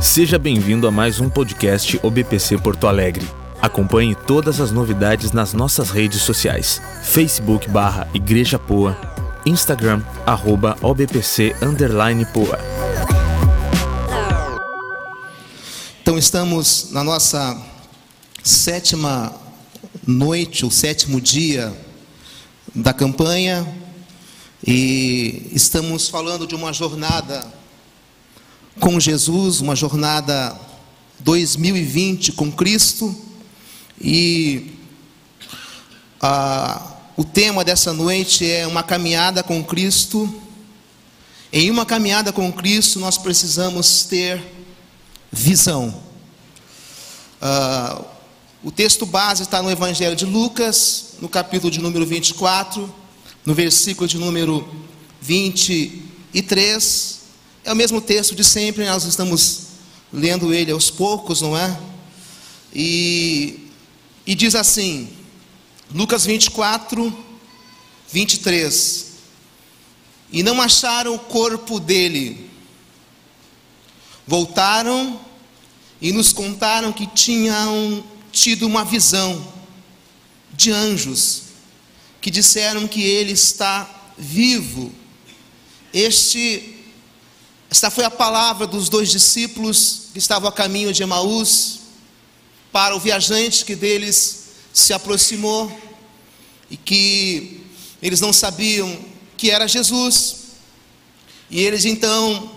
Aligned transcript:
Seja 0.00 0.38
bem-vindo 0.38 0.88
a 0.88 0.90
mais 0.90 1.20
um 1.20 1.28
podcast 1.28 2.00
OBPC 2.02 2.56
Porto 2.56 2.86
Alegre. 2.86 3.28
Acompanhe 3.60 4.14
todas 4.14 4.58
as 4.58 4.70
novidades 4.70 5.30
nas 5.30 5.52
nossas 5.52 5.90
redes 5.90 6.22
sociais: 6.22 6.80
Facebook 7.02 7.68
barra 7.68 8.08
Igreja 8.14 8.58
Poa, 8.58 8.98
Instagram 9.44 10.02
arroba 10.24 10.74
OBPC 10.80 11.54
underline 11.60 12.24
Poa. 12.32 12.58
Então 16.00 16.16
estamos 16.16 16.88
na 16.92 17.04
nossa 17.04 17.62
sétima 18.42 19.34
noite, 20.06 20.64
o 20.64 20.70
sétimo 20.70 21.20
dia 21.20 21.78
da 22.74 22.94
campanha 22.94 23.66
e 24.66 25.50
estamos 25.52 26.08
falando 26.08 26.46
de 26.46 26.54
uma 26.54 26.72
jornada 26.72 27.59
com 28.78 29.00
Jesus, 29.00 29.60
uma 29.60 29.74
jornada 29.74 30.58
2020 31.20 32.32
com 32.32 32.50
Cristo 32.50 33.14
e 34.00 34.72
ah, 36.20 36.96
o 37.16 37.24
tema 37.24 37.64
dessa 37.64 37.92
noite 37.92 38.50
é 38.50 38.66
uma 38.66 38.82
caminhada 38.82 39.42
com 39.42 39.62
Cristo. 39.62 40.42
Em 41.52 41.70
uma 41.70 41.84
caminhada 41.84 42.32
com 42.32 42.50
Cristo 42.52 43.00
nós 43.00 43.18
precisamos 43.18 44.04
ter 44.04 44.42
visão. 45.30 46.02
Ah, 47.42 48.02
o 48.62 48.70
texto 48.70 49.04
base 49.04 49.42
está 49.42 49.62
no 49.62 49.70
Evangelho 49.70 50.14
de 50.14 50.26
Lucas, 50.26 51.14
no 51.20 51.28
capítulo 51.28 51.70
de 51.70 51.80
número 51.80 52.06
24, 52.06 52.92
no 53.44 53.54
versículo 53.54 54.06
de 54.06 54.18
número 54.18 54.68
23. 55.20 57.19
É 57.64 57.72
o 57.72 57.76
mesmo 57.76 58.00
texto 58.00 58.34
de 58.34 58.42
sempre, 58.42 58.86
nós 58.86 59.04
estamos 59.04 59.62
lendo 60.12 60.52
ele 60.52 60.72
aos 60.72 60.90
poucos, 60.90 61.42
não 61.42 61.56
é? 61.56 61.78
E, 62.74 63.68
e 64.26 64.34
diz 64.34 64.54
assim, 64.54 65.08
Lucas 65.92 66.24
24, 66.24 67.12
23. 68.10 69.06
E 70.32 70.42
não 70.42 70.60
acharam 70.60 71.14
o 71.14 71.18
corpo 71.18 71.78
dele. 71.78 72.48
Voltaram 74.26 75.20
e 76.00 76.12
nos 76.12 76.32
contaram 76.32 76.92
que 76.92 77.06
tinham 77.08 78.04
tido 78.32 78.66
uma 78.66 78.84
visão 78.84 79.52
de 80.52 80.70
anjos 80.70 81.42
que 82.20 82.30
disseram 82.30 82.86
que 82.86 83.02
ele 83.02 83.32
está 83.32 84.12
vivo. 84.16 84.92
Este 85.92 86.79
esta 87.70 87.88
foi 87.88 88.04
a 88.04 88.10
palavra 88.10 88.66
dos 88.66 88.88
dois 88.88 89.10
discípulos 89.10 90.08
que 90.12 90.18
estavam 90.18 90.48
a 90.48 90.52
caminho 90.52 90.92
de 90.92 91.04
Emaús 91.04 91.78
para 92.72 92.96
o 92.96 92.98
viajante 92.98 93.64
que 93.64 93.76
deles 93.76 94.48
se 94.72 94.92
aproximou 94.92 95.70
e 96.68 96.76
que 96.76 97.60
eles 98.02 98.20
não 98.20 98.32
sabiam 98.32 98.98
que 99.36 99.52
era 99.52 99.68
Jesus. 99.68 100.36
E 101.48 101.60
eles 101.60 101.84
então 101.84 102.50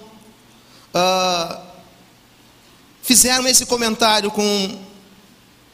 uh, 0.95 1.61
fizeram 3.03 3.47
esse 3.47 3.67
comentário 3.67 4.31
com, 4.31 4.80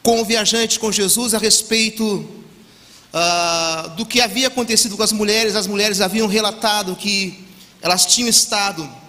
com 0.02 0.20
o 0.20 0.24
viajante, 0.24 0.78
com 0.78 0.92
Jesus, 0.92 1.32
a 1.32 1.38
respeito 1.38 2.04
uh, 2.04 3.88
do 3.96 4.04
que 4.04 4.20
havia 4.20 4.48
acontecido 4.48 4.98
com 4.98 5.02
as 5.02 5.12
mulheres. 5.12 5.56
As 5.56 5.66
mulheres 5.66 6.02
haviam 6.02 6.26
relatado 6.26 6.94
que 6.94 7.42
elas 7.80 8.04
tinham 8.04 8.28
estado 8.28 8.99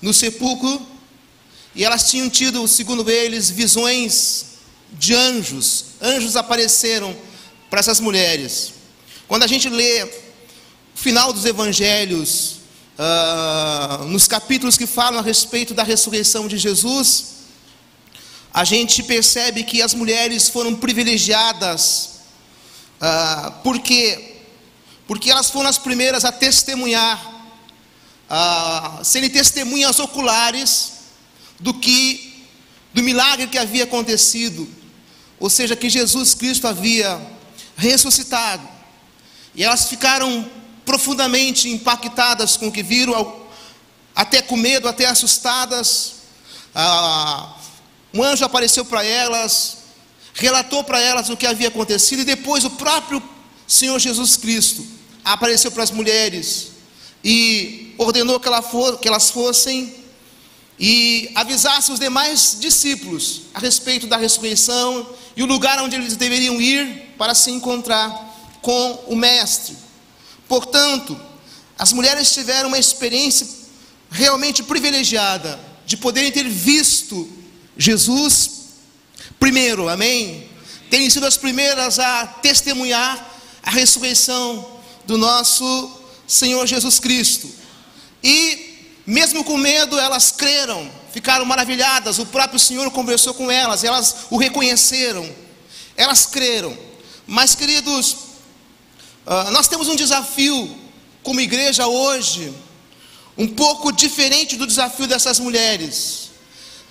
no 0.00 0.12
sepulcro 0.12 0.86
e 1.74 1.84
elas 1.84 2.10
tinham 2.10 2.28
tido, 2.28 2.66
segundo 2.66 3.08
eles, 3.10 3.50
visões 3.50 4.46
de 4.92 5.14
anjos. 5.14 5.84
Anjos 6.00 6.36
apareceram 6.36 7.16
para 7.68 7.80
essas 7.80 8.00
mulheres. 8.00 8.74
Quando 9.28 9.44
a 9.44 9.46
gente 9.46 9.68
lê 9.68 10.02
o 10.02 10.10
final 10.94 11.32
dos 11.32 11.44
evangelhos, 11.44 12.60
uh, 12.98 14.04
nos 14.06 14.26
capítulos 14.26 14.76
que 14.76 14.86
falam 14.86 15.20
a 15.20 15.22
respeito 15.22 15.72
da 15.72 15.84
ressurreição 15.84 16.48
de 16.48 16.58
Jesus, 16.58 17.26
a 18.52 18.64
gente 18.64 19.02
percebe 19.04 19.62
que 19.62 19.80
as 19.80 19.94
mulheres 19.94 20.48
foram 20.48 20.74
privilegiadas, 20.74 22.20
uh, 23.00 23.52
porque 23.62 24.26
porque 25.06 25.28
elas 25.28 25.50
foram 25.50 25.68
as 25.68 25.76
primeiras 25.76 26.24
a 26.24 26.30
testemunhar, 26.30 27.39
uh, 28.30 29.04
serem 29.04 29.28
testemunhas 29.28 29.98
oculares 29.98 30.92
do 31.58 31.74
que 31.74 32.46
do 32.94 33.02
milagre 33.02 33.46
que 33.46 33.58
havia 33.58 33.84
acontecido, 33.84 34.68
ou 35.38 35.48
seja, 35.48 35.76
que 35.76 35.88
Jesus 35.88 36.34
Cristo 36.34 36.66
havia 36.66 37.20
ressuscitado. 37.76 38.66
E 39.54 39.64
elas 39.64 39.88
ficaram 39.88 40.48
profundamente 40.84 41.68
impactadas 41.68 42.56
com 42.56 42.68
o 42.68 42.72
que 42.72 42.82
viram, 42.82 43.40
até 44.14 44.42
com 44.42 44.56
medo, 44.56 44.88
até 44.88 45.06
assustadas. 45.06 46.14
Ah, 46.74 47.54
um 48.12 48.22
anjo 48.22 48.44
apareceu 48.44 48.84
para 48.84 49.04
elas, 49.04 49.78
relatou 50.34 50.82
para 50.82 51.00
elas 51.00 51.28
o 51.28 51.36
que 51.36 51.46
havia 51.46 51.68
acontecido, 51.68 52.22
e 52.22 52.24
depois 52.24 52.64
o 52.64 52.70
próprio 52.70 53.22
Senhor 53.66 53.98
Jesus 53.98 54.36
Cristo 54.36 54.84
apareceu 55.24 55.70
para 55.70 55.84
as 55.84 55.90
mulheres 55.90 56.72
e 57.22 57.89
ordenou 58.04 58.40
que, 58.40 58.48
ela 58.48 58.62
for, 58.62 58.98
que 58.98 59.06
elas 59.06 59.30
fossem 59.30 59.94
e 60.78 61.30
avisasse 61.34 61.92
os 61.92 62.00
demais 62.00 62.56
discípulos 62.58 63.42
a 63.52 63.58
respeito 63.58 64.06
da 64.06 64.16
ressurreição 64.16 65.06
e 65.36 65.42
o 65.42 65.46
lugar 65.46 65.78
onde 65.82 65.96
eles 65.96 66.16
deveriam 66.16 66.58
ir 66.58 67.14
para 67.18 67.34
se 67.34 67.50
encontrar 67.50 68.10
com 68.62 69.04
o 69.06 69.14
Mestre. 69.14 69.76
Portanto, 70.48 71.20
as 71.78 71.92
mulheres 71.92 72.32
tiveram 72.32 72.68
uma 72.68 72.78
experiência 72.78 73.46
realmente 74.10 74.62
privilegiada 74.62 75.60
de 75.84 75.98
poderem 75.98 76.32
ter 76.32 76.48
visto 76.48 77.28
Jesus 77.76 78.60
primeiro, 79.38 79.90
amém? 79.90 80.48
Terem 80.88 81.10
sido 81.10 81.26
as 81.26 81.36
primeiras 81.36 81.98
a 81.98 82.26
testemunhar 82.26 83.30
a 83.62 83.70
ressurreição 83.70 84.80
do 85.04 85.18
nosso 85.18 86.00
Senhor 86.26 86.66
Jesus 86.66 86.98
Cristo. 86.98 87.59
E, 88.22 88.78
mesmo 89.06 89.44
com 89.44 89.56
medo, 89.56 89.98
elas 89.98 90.30
creram, 90.30 90.90
ficaram 91.12 91.44
maravilhadas. 91.44 92.18
O 92.18 92.26
próprio 92.26 92.58
Senhor 92.58 92.90
conversou 92.90 93.34
com 93.34 93.50
elas, 93.50 93.84
elas 93.84 94.26
o 94.30 94.36
reconheceram, 94.36 95.28
elas 95.96 96.26
creram. 96.26 96.76
Mas, 97.26 97.54
queridos, 97.54 98.16
ah, 99.26 99.50
nós 99.50 99.68
temos 99.68 99.88
um 99.88 99.96
desafio 99.96 100.76
como 101.22 101.40
igreja 101.40 101.86
hoje, 101.86 102.52
um 103.36 103.46
pouco 103.46 103.92
diferente 103.92 104.56
do 104.56 104.66
desafio 104.66 105.06
dessas 105.06 105.38
mulheres, 105.38 106.30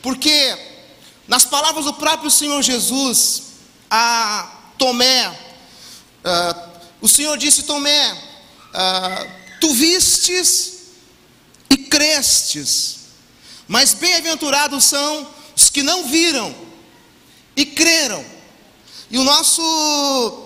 porque 0.01 0.57
nas 1.28 1.45
palavras 1.45 1.85
do 1.85 1.94
próprio 1.94 2.31
Senhor 2.31 2.62
Jesus 2.62 3.44
a 3.89 4.51
Tomé, 4.78 5.28
uh, 5.28 6.69
o 7.01 7.07
Senhor 7.07 7.38
disse: 7.38 7.63
Tomé, 7.63 8.13
uh, 8.13 9.31
tu 9.59 9.73
vistes 9.73 10.78
crestes, 11.99 12.99
mas 13.67 13.93
bem-aventurados 13.93 14.85
são 14.85 15.27
os 15.53 15.69
que 15.69 15.83
não 15.83 16.07
viram 16.07 16.55
e 17.57 17.65
creram. 17.65 18.23
E 19.11 19.17
o 19.17 19.23
nosso 19.25 20.45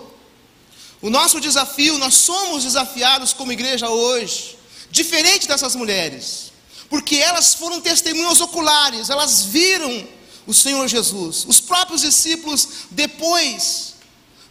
o 1.00 1.10
nosso 1.12 1.40
desafio, 1.40 2.00
nós 2.00 2.16
somos 2.16 2.64
desafiados 2.64 3.34
como 3.34 3.52
igreja 3.52 3.88
hoje, 3.88 4.58
diferente 4.90 5.48
dessas 5.48 5.76
mulheres, 5.76 6.52
porque 6.90 7.18
elas 7.18 7.54
foram 7.54 7.80
testemunhas 7.82 8.42
oculares, 8.42 9.12
elas 9.12 9.44
viram 9.44 10.08
o 10.48 10.54
Senhor 10.54 10.88
Jesus. 10.88 11.46
Os 11.48 11.60
próprios 11.60 12.02
discípulos 12.02 12.68
depois 12.90 13.94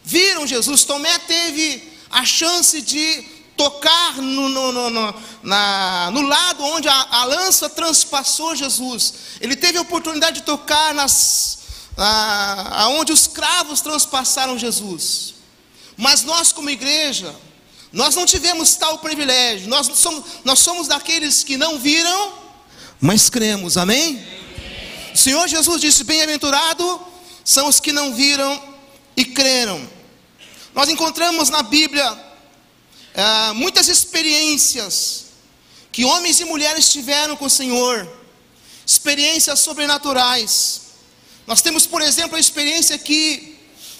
viram 0.03 0.47
Jesus. 0.47 0.85
Tomé 0.85 1.17
teve 1.19 1.91
a 2.09 2.23
chance 2.23 2.81
de 2.81 3.32
tocar 3.55 4.17
no, 4.17 4.49
no, 4.49 4.89
no, 4.89 5.15
na, 5.43 6.09
no 6.11 6.21
lado 6.21 6.63
onde 6.63 6.87
a, 6.87 7.07
a, 7.11 7.25
lança 7.25 7.69
transpassou 7.69 8.55
Jesus. 8.55 9.13
Ele 9.39 9.55
teve 9.55 9.77
a 9.77 9.81
oportunidade 9.81 10.39
de 10.39 10.45
tocar 10.45 10.93
nas, 10.93 11.59
a, 11.97 12.83
aonde 12.83 13.11
os 13.11 13.27
cravos 13.27 13.81
transpassaram 13.81 14.57
Jesus. 14.57 15.35
Mas 15.95 16.23
nós, 16.23 16.51
como 16.51 16.69
igreja, 16.69 17.33
nós 17.91 18.15
não 18.15 18.25
tivemos 18.25 18.75
tal 18.75 18.97
privilégio. 18.97 19.69
Nós 19.69 19.87
somos, 19.93 20.23
nós 20.43 20.59
somos 20.59 20.87
daqueles 20.87 21.43
que 21.43 21.57
não 21.57 21.77
viram, 21.77 22.33
mas 22.99 23.29
cremos, 23.29 23.77
amém? 23.77 24.25
O 25.13 25.17
Senhor 25.17 25.47
Jesus 25.47 25.79
disse: 25.79 26.03
Bem-aventurado 26.03 27.01
são 27.45 27.67
os 27.67 27.79
que 27.79 27.91
não 27.91 28.13
viram 28.15 28.61
e 29.15 29.23
creram. 29.23 29.87
Nós 30.73 30.89
encontramos 30.89 31.49
na 31.49 31.61
Bíblia 31.61 32.11
é, 33.13 33.53
muitas 33.53 33.87
experiências 33.87 35.25
que 35.91 36.03
homens 36.03 36.39
e 36.39 36.45
mulheres 36.45 36.89
tiveram 36.89 37.35
com 37.35 37.45
o 37.45 37.49
Senhor, 37.49 38.11
experiências 38.85 39.59
sobrenaturais. 39.59 40.81
Nós 41.45 41.61
temos, 41.61 41.85
por 41.85 42.01
exemplo, 42.01 42.35
a 42.35 42.39
experiência 42.39 42.97
que 42.97 43.59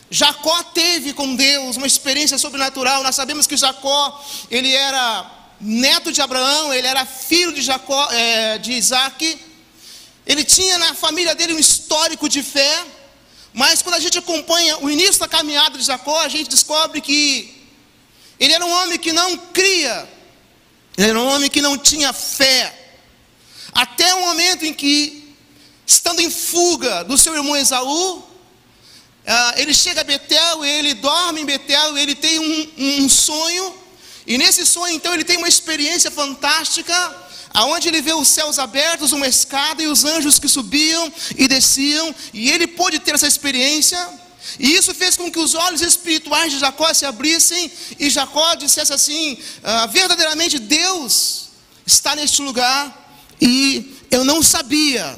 Jacó 0.10 0.63
teve 0.63 1.13
com 1.13 1.36
Deus, 1.36 1.77
uma 1.77 1.88
experiência 1.88 2.38
sobrenatural. 2.38 3.04
Nós 3.04 3.15
sabemos 3.15 3.45
que 3.45 3.56
Jacó, 3.56 4.24
ele 4.50 4.71
era 4.71 5.31
neto 5.59 6.12
de 6.12 6.21
Abraão, 6.21 6.74
ele 6.74 6.88
era 6.88 7.06
filho 7.06 7.54
de 7.54 7.62
Jacó, 7.62 8.07
é, 8.12 8.57
de 8.57 8.74
Isaac. 8.74 9.39
Ele 10.25 10.44
tinha 10.44 10.77
na 10.77 10.94
família 10.95 11.36
dele 11.36 11.54
um 11.54 11.59
histórico 11.59 12.27
de 12.27 12.42
fé. 12.42 12.86
Mas 13.54 13.81
quando 13.81 13.95
a 13.95 14.00
gente 14.00 14.18
acompanha 14.18 14.80
o 14.80 14.89
início 14.89 15.19
da 15.19 15.27
caminhada 15.27 15.77
de 15.77 15.83
Jacó, 15.83 16.19
a 16.21 16.30
gente 16.30 16.50
descobre 16.50 17.01
que 17.01 17.62
ele 18.44 18.54
era 18.54 18.66
um 18.66 18.72
homem 18.72 19.00
que 19.00 19.13
não 19.13 19.38
cria, 19.38 20.10
ele 20.98 21.10
era 21.12 21.19
um 21.19 21.28
homem 21.28 21.50
que 21.50 21.62
não 21.62 21.78
tinha 21.78 22.12
fé. 22.12 22.78
Até 23.72 24.13
o 24.16 24.19
momento 24.19 24.66
em 24.66 24.74
que, 24.74 25.34
estando 25.88 26.19
em 26.19 26.30
fuga 26.30 27.06
do 27.06 27.18
seu 27.18 27.34
irmão 27.34 27.56
Esaú, 27.56 28.22
ah, 29.25 29.54
ele 29.56 29.74
chega 29.74 30.01
a 30.01 30.04
Betel, 30.04 30.66
ele 30.66 30.94
dorme 30.94 31.40
em 31.40 31.45
Betel, 31.45 31.98
ele 31.98 32.16
tem 32.16 32.38
um, 32.38 33.04
um 33.04 33.07
sonho, 33.07 33.74
e 34.28 34.38
nesse 34.38 34.66
sonho 34.66 34.94
então 34.94 35.13
ele 35.13 35.24
tem 35.24 35.38
uma 35.38 35.48
experiência 35.48 36.12
fantástica, 36.12 36.94
aonde 37.54 37.88
ele 37.88 38.01
vê 38.01 38.13
os 38.13 38.28
céus 38.28 38.60
abertos, 38.60 39.13
uma 39.13 39.28
escada 39.28 39.81
e 39.81 39.88
os 39.88 40.04
anjos 40.04 40.38
que 40.38 40.50
subiam 40.50 41.12
e 41.38 41.48
desciam, 41.48 42.13
e 42.34 42.51
ele 42.51 42.68
pôde 42.68 43.00
ter 43.00 43.16
essa 43.16 43.28
experiência. 43.28 44.22
E 44.60 44.75
isso 44.75 44.94
fez 44.94 45.16
com 45.16 45.31
que 45.31 45.40
os 45.40 45.56
olhos 45.56 45.81
espirituais 45.81 46.51
de 46.51 46.60
Jacó 46.60 46.94
se 46.94 47.06
abrissem 47.06 47.72
e 48.00 48.10
Jacó 48.10 48.56
dissesse 48.56 48.94
assim: 48.94 49.38
ah, 49.63 49.86
verdadeiramente 49.88 50.60
Deus 50.60 51.50
está 51.86 52.16
neste 52.16 52.42
lugar 52.42 53.18
e 53.42 53.98
eu 54.12 54.24
não 54.24 54.44
sabia. 54.44 55.18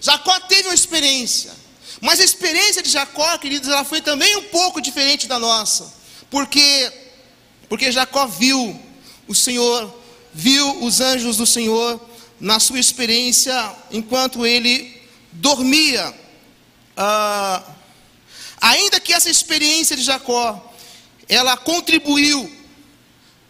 Jacó 0.00 0.38
teve 0.40 0.68
uma 0.68 0.74
experiência, 0.74 1.52
mas 2.00 2.20
a 2.20 2.24
experiência 2.24 2.82
de 2.82 2.90
Jacó, 2.90 3.36
queridos, 3.38 3.68
ela 3.68 3.84
foi 3.84 4.00
também 4.00 4.36
um 4.36 4.44
pouco 4.44 4.80
diferente 4.80 5.26
da 5.26 5.38
nossa, 5.38 5.92
porque 6.30 6.92
porque 7.68 7.90
Jacó 7.90 8.26
viu 8.26 8.80
o 9.26 9.34
Senhor, 9.34 9.92
viu 10.32 10.84
os 10.84 11.00
anjos 11.00 11.36
do 11.36 11.46
Senhor 11.46 12.00
na 12.38 12.60
sua 12.60 12.78
experiência 12.78 13.74
enquanto 13.90 14.46
ele 14.46 15.02
dormia. 15.32 16.14
Ah, 16.96 17.62
ainda 18.60 19.00
que 19.00 19.12
essa 19.12 19.30
experiência 19.30 19.96
de 19.96 20.02
Jacó, 20.02 20.72
ela 21.28 21.56
contribuiu 21.56 22.50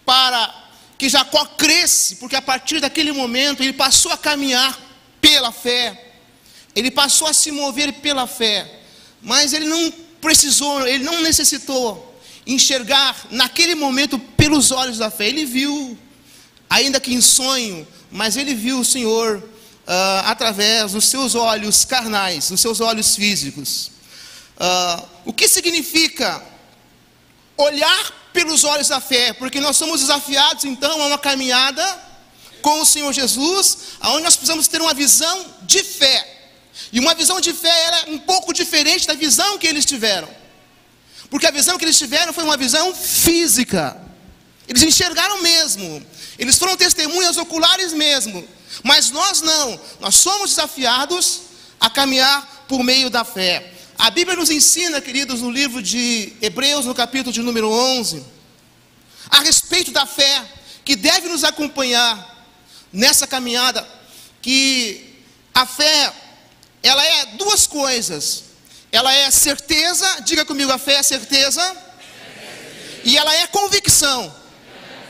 para 0.05 0.55
que 0.99 1.08
Jacó 1.08 1.44
cresce, 1.44 2.17
porque 2.17 2.37
a 2.37 2.43
partir 2.43 2.81
daquele 2.81 3.12
momento 3.12 3.62
ele 3.62 3.73
passou 3.73 4.12
a 4.12 4.17
caminhar 4.19 4.79
pela 5.20 5.53
fé, 5.53 6.14
ele 6.75 6.91
passou 6.91 7.26
a 7.26 7.32
se 7.32 7.50
mover 7.50 7.93
pela 7.94 8.26
fé, 8.26 8.81
mas 9.20 9.53
ele 9.53 9.67
não 9.67 9.93
precisou, 10.20 10.87
ele 10.87 11.05
não 11.05 11.20
necessitou 11.23 12.14
enxergar 12.47 13.26
naquele 13.31 13.75
momento 13.75 14.19
pelos 14.19 14.70
olhos 14.70 14.99
da 14.99 15.11
fé, 15.11 15.29
ele 15.29 15.44
viu, 15.44 15.99
ainda 16.70 17.00
que 17.00 17.12
em 17.12 17.20
sonho, 17.20 17.87
mas 18.11 18.37
ele 18.37 18.55
viu 18.55 18.81
o 18.81 18.85
Senhor 18.85 19.38
uh, 19.38 20.26
através 20.26 20.93
dos 20.93 21.06
seus 21.06 21.35
olhos 21.35 21.85
carnais, 21.85 22.49
dos 22.49 22.61
seus 22.61 22.81
olhos 22.81 23.17
físicos. 23.17 23.95
Uh, 24.58 25.08
o 25.26 25.32
que 25.32 25.49
significa 25.49 26.43
olhar 27.56 28.31
pelos 28.32 28.64
olhos 28.64 28.88
da 28.88 29.00
fé, 29.00 29.32
porque 29.32 29.61
nós 29.61 29.76
somos 29.76 30.00
desafiados 30.00 30.64
então 30.64 31.00
a 31.03 31.06
uma 31.06 31.19
caminhada 31.19 31.85
com 32.62 32.81
o 32.81 32.87
Senhor 32.87 33.12
Jesus, 33.12 33.79
aonde 34.00 34.25
nós 34.25 34.37
precisamos 34.37 34.67
ter 34.67 34.81
uma 34.81 34.93
visão 34.93 35.47
de 35.62 35.82
fé. 35.82 36.37
E 36.93 37.00
uma 37.00 37.14
visão 37.14 37.41
de 37.41 37.53
fé 37.53 37.85
era 37.87 38.11
um 38.11 38.19
pouco 38.19 38.53
diferente 38.53 39.06
da 39.06 39.14
visão 39.14 39.58
que 39.58 39.67
eles 39.67 39.85
tiveram. 39.85 40.29
Porque 41.31 41.47
a 41.47 41.50
visão 41.50 41.79
que 41.79 41.85
eles 41.85 41.99
tiveram 41.99 42.32
foi 42.32 42.44
uma 42.44 42.56
visão 42.56 42.94
física. 42.94 44.00
Eles 44.69 44.82
enxergaram 44.82 45.43
mesmo. 45.43 46.05
Eles 46.38 46.58
foram 46.58 46.76
testemunhas 46.76 47.37
oculares 47.37 47.93
mesmo. 47.93 48.47
Mas 48.82 49.11
nós 49.11 49.41
não. 49.41 49.81
Nós 50.00 50.17
somos 50.17 50.50
desafiados 50.50 51.43
a 51.81 51.88
caminhar 51.88 52.67
por 52.69 52.82
meio 52.82 53.08
da 53.08 53.25
fé. 53.25 53.73
A 53.98 54.10
Bíblia 54.10 54.37
nos 54.37 54.50
ensina, 54.50 55.00
queridos, 55.00 55.40
no 55.40 55.50
livro 55.50 55.82
de 55.82 56.34
Hebreus, 56.43 56.84
no 56.84 56.94
capítulo 56.94 57.32
de 57.32 57.40
número 57.40 57.70
11, 57.70 58.22
a 59.31 59.40
respeito 59.40 59.90
da 59.90 60.04
fé 60.04 60.44
que 60.84 60.94
deve 60.94 61.28
nos 61.28 61.44
acompanhar 61.44 62.46
nessa 62.93 63.26
caminhada, 63.26 63.87
que 64.43 65.25
a 65.54 65.64
fé, 65.64 66.12
ela 66.82 67.02
é 67.02 67.26
duas 67.38 67.66
coisas. 67.66 68.44
Ela 68.93 69.12
é 69.12 69.31
certeza, 69.31 70.20
diga 70.20 70.44
comigo, 70.44 70.70
a 70.70 70.78
fé 70.78 70.96
é 70.96 71.02
certeza, 71.02 71.76
e 73.02 73.16
ela 73.16 73.34
é 73.34 73.46
convicção. 73.46 74.34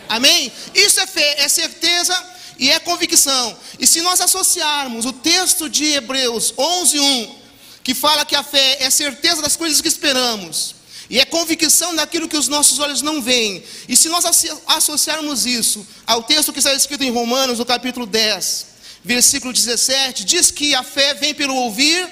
Amém? 0.09 0.53
Isso 0.75 1.01
é 1.01 1.07
fé, 1.07 1.43
é 1.43 1.49
certeza 1.49 2.37
e 2.57 2.71
é 2.71 2.79
convicção. 2.79 3.57
E 3.81 3.87
se 3.87 4.01
nós 4.01 4.21
associarmos 4.21 5.05
o 5.05 5.13
texto 5.13 5.69
de 5.69 5.93
Hebreus 5.93 6.55
11:1 6.57 7.46
que 7.87 7.95
fala 7.95 8.25
que 8.25 8.35
a 8.35 8.43
fé 8.43 8.79
é 8.81 8.91
certeza 8.91 9.41
das 9.41 9.55
coisas 9.55 9.81
que 9.81 9.87
esperamos 9.87 10.75
e 11.09 11.21
é 11.21 11.25
convicção 11.25 11.95
daquilo 11.95 12.29
que 12.29 12.37
os 12.37 12.49
nossos 12.49 12.81
olhos 12.81 13.01
não 13.01 13.23
veem. 13.23 13.63
E 13.89 13.97
se 13.97 14.09
nós 14.09 14.25
associarmos 14.67 15.47
isso 15.47 15.87
ao 16.05 16.25
texto 16.25 16.53
que 16.53 16.59
está 16.59 16.75
escrito 16.75 17.05
em 17.05 17.13
Romanos, 17.13 17.61
no 17.61 17.65
capítulo 17.65 18.05
10, 18.05 18.67
versículo 19.05 19.53
17, 19.53 20.25
diz 20.25 20.51
que 20.51 20.75
a 20.75 20.83
fé 20.83 21.15
vem 21.15 21.33
pelo 21.33 21.55
ouvir 21.55 22.09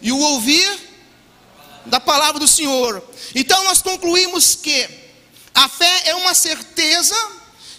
e 0.00 0.10
o 0.10 0.16
ouvir 0.16 0.66
da 1.84 2.00
palavra 2.00 2.40
do 2.40 2.48
Senhor. 2.48 3.06
Então 3.34 3.62
nós 3.64 3.82
concluímos 3.82 4.54
que 4.54 4.88
a 5.54 5.68
fé 5.68 6.04
é 6.06 6.14
uma 6.14 6.32
certeza 6.32 7.14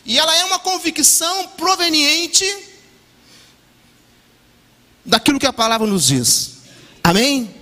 e 0.05 0.19
ela 0.19 0.35
é 0.35 0.45
uma 0.45 0.59
convicção 0.59 1.47
proveniente 1.57 2.45
daquilo 5.03 5.39
que 5.39 5.47
a 5.47 5.53
palavra 5.53 5.87
nos 5.87 6.05
diz. 6.05 6.60
Amém? 7.03 7.53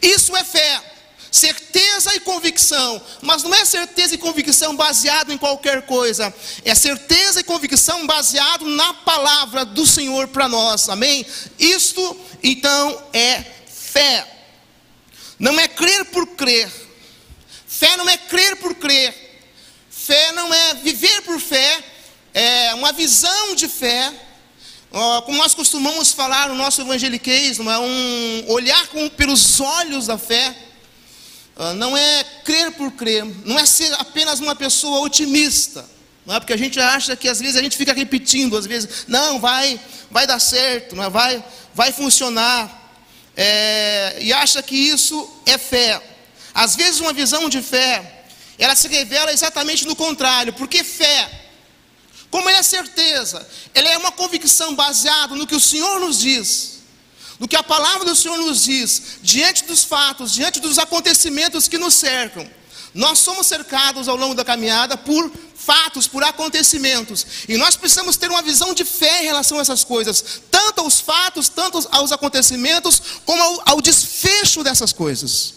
Isso 0.00 0.36
é 0.36 0.44
fé, 0.44 0.82
certeza 1.30 2.14
e 2.14 2.20
convicção, 2.20 3.02
mas 3.22 3.42
não 3.42 3.54
é 3.54 3.64
certeza 3.64 4.14
e 4.14 4.18
convicção 4.18 4.76
baseado 4.76 5.32
em 5.32 5.38
qualquer 5.38 5.82
coisa, 5.86 6.32
é 6.64 6.74
certeza 6.74 7.40
e 7.40 7.44
convicção 7.44 8.06
baseado 8.06 8.66
na 8.66 8.94
palavra 8.94 9.64
do 9.64 9.86
Senhor 9.86 10.28
para 10.28 10.48
nós, 10.48 10.88
amém? 10.88 11.26
Isto 11.58 12.16
então 12.42 13.02
é 13.12 13.42
fé, 13.66 14.26
não 15.38 15.58
é 15.58 15.66
crer 15.66 16.04
por 16.06 16.26
crer, 16.28 16.70
fé 17.66 17.96
não 17.96 18.08
é 18.08 18.16
crer 18.16 18.56
por 18.56 18.74
crer, 18.74 19.12
fé 19.90 20.32
não 20.32 20.52
é 20.52 20.74
viver 20.74 21.22
por 21.22 21.40
fé, 21.40 21.82
é 22.32 22.74
uma 22.74 22.92
visão 22.92 23.54
de 23.54 23.68
fé, 23.68 24.12
como 25.22 25.38
nós 25.38 25.54
costumamos 25.54 26.12
falar 26.12 26.48
no 26.48 26.54
nosso 26.54 26.80
evangeliquez, 26.80 27.58
não 27.58 27.68
é 27.70 27.78
um 27.80 28.44
olhar 28.46 28.86
com, 28.88 29.08
pelos 29.08 29.60
olhos 29.60 30.06
da 30.06 30.16
fé, 30.16 30.54
uh, 31.56 31.74
não 31.74 31.96
é 31.96 32.22
crer 32.44 32.70
por 32.72 32.92
crer, 32.92 33.24
não 33.44 33.58
é 33.58 33.66
ser 33.66 33.92
apenas 33.94 34.38
uma 34.38 34.54
pessoa 34.54 35.00
otimista, 35.00 35.84
não 36.24 36.36
é 36.36 36.38
porque 36.38 36.52
a 36.52 36.56
gente 36.56 36.78
acha 36.78 37.16
que 37.16 37.28
às 37.28 37.40
vezes 37.40 37.56
a 37.56 37.62
gente 37.62 37.76
fica 37.76 37.92
repetindo, 37.92 38.56
às 38.56 38.66
vezes, 38.66 39.04
não, 39.08 39.40
vai, 39.40 39.80
vai 40.12 40.28
dar 40.28 40.38
certo, 40.38 40.94
não 40.94 41.02
é? 41.02 41.10
vai, 41.10 41.44
vai 41.74 41.90
funcionar, 41.90 42.94
é, 43.36 44.18
e 44.20 44.32
acha 44.32 44.62
que 44.62 44.76
isso 44.76 45.28
é 45.44 45.58
fé. 45.58 46.00
Às 46.54 46.76
vezes 46.76 47.00
uma 47.00 47.12
visão 47.12 47.48
de 47.48 47.60
fé, 47.60 48.26
ela 48.56 48.76
se 48.76 48.86
revela 48.86 49.32
exatamente 49.32 49.86
no 49.88 49.96
contrário, 49.96 50.52
porque 50.52 50.84
fé 50.84 51.43
como 52.34 52.50
é 52.50 52.58
a 52.58 52.64
certeza? 52.64 53.46
Ela 53.72 53.90
é 53.90 53.96
uma 53.96 54.10
convicção 54.10 54.74
baseada 54.74 55.36
no 55.36 55.46
que 55.46 55.54
o 55.54 55.60
Senhor 55.60 56.00
nos 56.00 56.18
diz, 56.18 56.80
no 57.38 57.46
que 57.46 57.54
a 57.54 57.62
palavra 57.62 58.04
do 58.04 58.16
Senhor 58.16 58.36
nos 58.36 58.64
diz, 58.64 59.18
diante 59.22 59.62
dos 59.66 59.84
fatos, 59.84 60.32
diante 60.32 60.58
dos 60.58 60.76
acontecimentos 60.76 61.68
que 61.68 61.78
nos 61.78 61.94
cercam. 61.94 62.44
Nós 62.92 63.20
somos 63.20 63.46
cercados 63.46 64.08
ao 64.08 64.16
longo 64.16 64.34
da 64.34 64.44
caminhada 64.44 64.96
por 64.96 65.30
fatos, 65.54 66.08
por 66.08 66.24
acontecimentos. 66.24 67.24
E 67.48 67.56
nós 67.56 67.76
precisamos 67.76 68.16
ter 68.16 68.28
uma 68.28 68.42
visão 68.42 68.74
de 68.74 68.84
fé 68.84 69.22
em 69.22 69.26
relação 69.26 69.58
a 69.58 69.60
essas 69.60 69.84
coisas, 69.84 70.42
tanto 70.50 70.80
aos 70.80 70.98
fatos, 70.98 71.48
tanto 71.48 71.86
aos 71.92 72.10
acontecimentos, 72.10 73.00
como 73.24 73.40
ao, 73.40 73.62
ao 73.64 73.80
desfecho 73.80 74.64
dessas 74.64 74.92
coisas. 74.92 75.54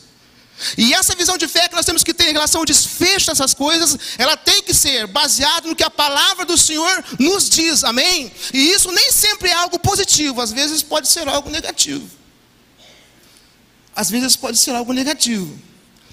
E 0.78 0.94
essa 0.94 1.16
visão 1.16 1.38
de 1.38 1.48
fé 1.48 1.68
que 1.68 1.76
nós 1.76 1.86
temos 1.86 2.04
que 2.04 2.14
ter 2.14 2.30
em 2.30 2.34
relação 2.34 2.62
ao 2.62 2.66
desfecho 2.66 3.28
dessas 3.28 3.54
coisas, 3.54 3.98
ela 4.18 4.36
tem 4.36 4.64
que 4.64 4.74
ser 4.74 5.06
baseada 5.08 5.68
no 5.68 5.76
que 5.76 5.84
a 5.84 5.90
palavra 5.90 6.46
do 6.46 6.58
Senhor 6.58 7.04
nos 7.20 7.50
diz, 7.50 7.84
amém? 7.84 8.32
E 8.54 8.72
isso 8.72 8.92
nem 8.92 9.12
sempre 9.12 9.50
é 9.50 9.54
algo 9.54 9.78
positivo, 9.80 10.42
às 10.42 10.52
vezes 10.52 10.82
pode 10.82 11.08
ser 11.08 11.28
algo 11.28 11.50
negativo. 11.50 12.10
Às 13.96 14.10
vezes 14.10 14.36
pode 14.36 14.58
ser 14.58 14.72
algo 14.72 14.94
negativo, 14.94 15.60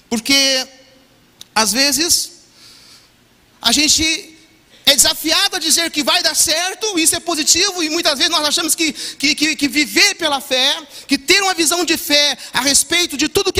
porque 0.09 0.67
às 1.53 1.71
vezes 1.71 2.31
a 3.61 3.71
gente 3.71 4.35
é 4.85 4.95
desafiado 4.95 5.55
a 5.55 5.59
dizer 5.59 5.89
que 5.89 6.03
vai 6.03 6.21
dar 6.21 6.35
certo, 6.35 6.97
isso 6.99 7.15
é 7.15 7.19
positivo, 7.19 7.81
e 7.81 7.89
muitas 7.89 8.17
vezes 8.17 8.31
nós 8.31 8.47
achamos 8.47 8.75
que, 8.75 8.93
que, 8.93 9.33
que, 9.33 9.55
que 9.55 9.67
viver 9.67 10.13
pela 10.15 10.39
fé, 10.39 10.77
que 11.07 11.17
ter 11.17 11.41
uma 11.41 11.55
visão 11.55 11.83
de 11.83 11.97
fé 11.97 12.37
a 12.53 12.61
respeito 12.61 13.17
de 13.17 13.27
tudo 13.27 13.51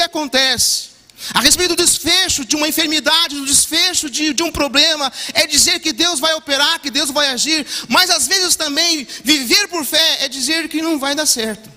a 1.34 1.40
respeito 1.40 1.76
do 1.76 1.84
desfecho 1.84 2.46
de 2.46 2.56
uma 2.56 2.68
enfermidade, 2.68 3.36
do 3.36 3.46
desfecho 3.46 4.10
de, 4.10 4.34
de 4.34 4.44
um 4.44 4.52
problema, 4.52 5.12
é 5.34 5.48
dizer 5.48 5.80
que 5.80 5.94
Deus 5.94 6.20
vai 6.20 6.34
operar, 6.34 6.80
que 6.80 6.90
Deus 6.90 7.12
vai 7.12 7.30
agir, 7.30 7.66
mas 7.88 8.10
às 8.10 8.28
vezes 8.28 8.56
também 8.56 9.08
viver 9.24 9.68
por 9.68 9.84
fé 9.86 10.24
é 10.26 10.30
dizer 10.30 10.68
que 10.68 10.82
não 10.82 11.00
vai 11.00 11.16
dar 11.16 11.26
certo, 11.26 11.70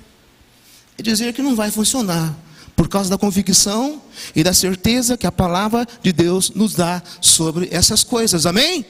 é 0.99 1.03
dizer 1.03 1.33
que 1.33 1.43
não 1.43 1.55
vai 1.55 1.71
funcionar, 1.71 2.35
por 2.77 2.89
causa 2.89 3.11
da 3.11 3.19
convicção 3.19 4.03
e 4.37 4.45
da 4.45 4.55
certeza 4.55 5.17
que 5.17 5.27
a 5.27 5.33
palavra 5.33 5.87
de 6.03 6.13
Deus 6.13 6.51
nos 6.51 6.75
dá 6.75 7.03
sobre 7.21 7.69
essas 7.73 8.05
coisas, 8.05 8.47
amém? 8.47 8.87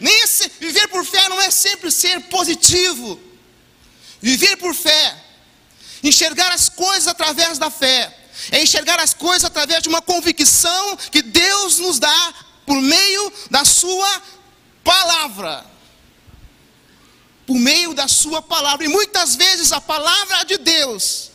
Nem 0.00 0.24
viver 0.60 0.86
por 0.88 1.04
fé 1.04 1.28
não 1.28 1.40
é 1.40 1.50
sempre 1.50 1.90
ser 1.90 2.20
positivo. 2.22 3.18
Viver 4.20 4.56
por 4.56 4.74
fé, 4.74 5.16
enxergar 6.02 6.52
as 6.52 6.68
coisas 6.68 7.06
através 7.06 7.56
da 7.58 7.70
fé, 7.70 8.12
é 8.50 8.62
enxergar 8.62 9.00
as 9.00 9.14
coisas 9.14 9.44
através 9.44 9.82
de 9.82 9.88
uma 9.88 10.00
convicção 10.00 10.96
que 11.10 11.22
Deus 11.22 11.78
nos 11.78 11.98
dá 11.98 12.34
por 12.66 12.80
meio 12.80 13.32
da 13.50 13.64
Sua 13.64 14.22
palavra. 14.84 15.64
Por 17.46 17.56
meio 17.56 17.94
da 17.94 18.06
Sua 18.08 18.40
palavra. 18.42 18.84
E 18.84 18.88
muitas 18.88 19.34
vezes 19.34 19.72
a 19.72 19.80
palavra 19.80 20.44
de 20.44 20.58
Deus, 20.58 21.30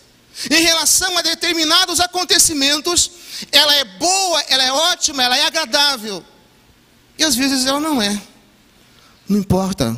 em 0.49 0.61
relação 0.61 1.17
a 1.17 1.21
determinados 1.21 1.99
acontecimentos, 1.99 3.11
ela 3.51 3.73
é 3.75 3.83
boa, 3.83 4.41
ela 4.47 4.63
é 4.63 4.71
ótima, 4.71 5.23
ela 5.23 5.37
é 5.37 5.45
agradável. 5.45 6.23
E 7.17 7.23
às 7.23 7.35
vezes 7.35 7.65
ela 7.65 7.79
não 7.79 8.01
é. 8.01 8.19
Não 9.27 9.37
importa. 9.37 9.97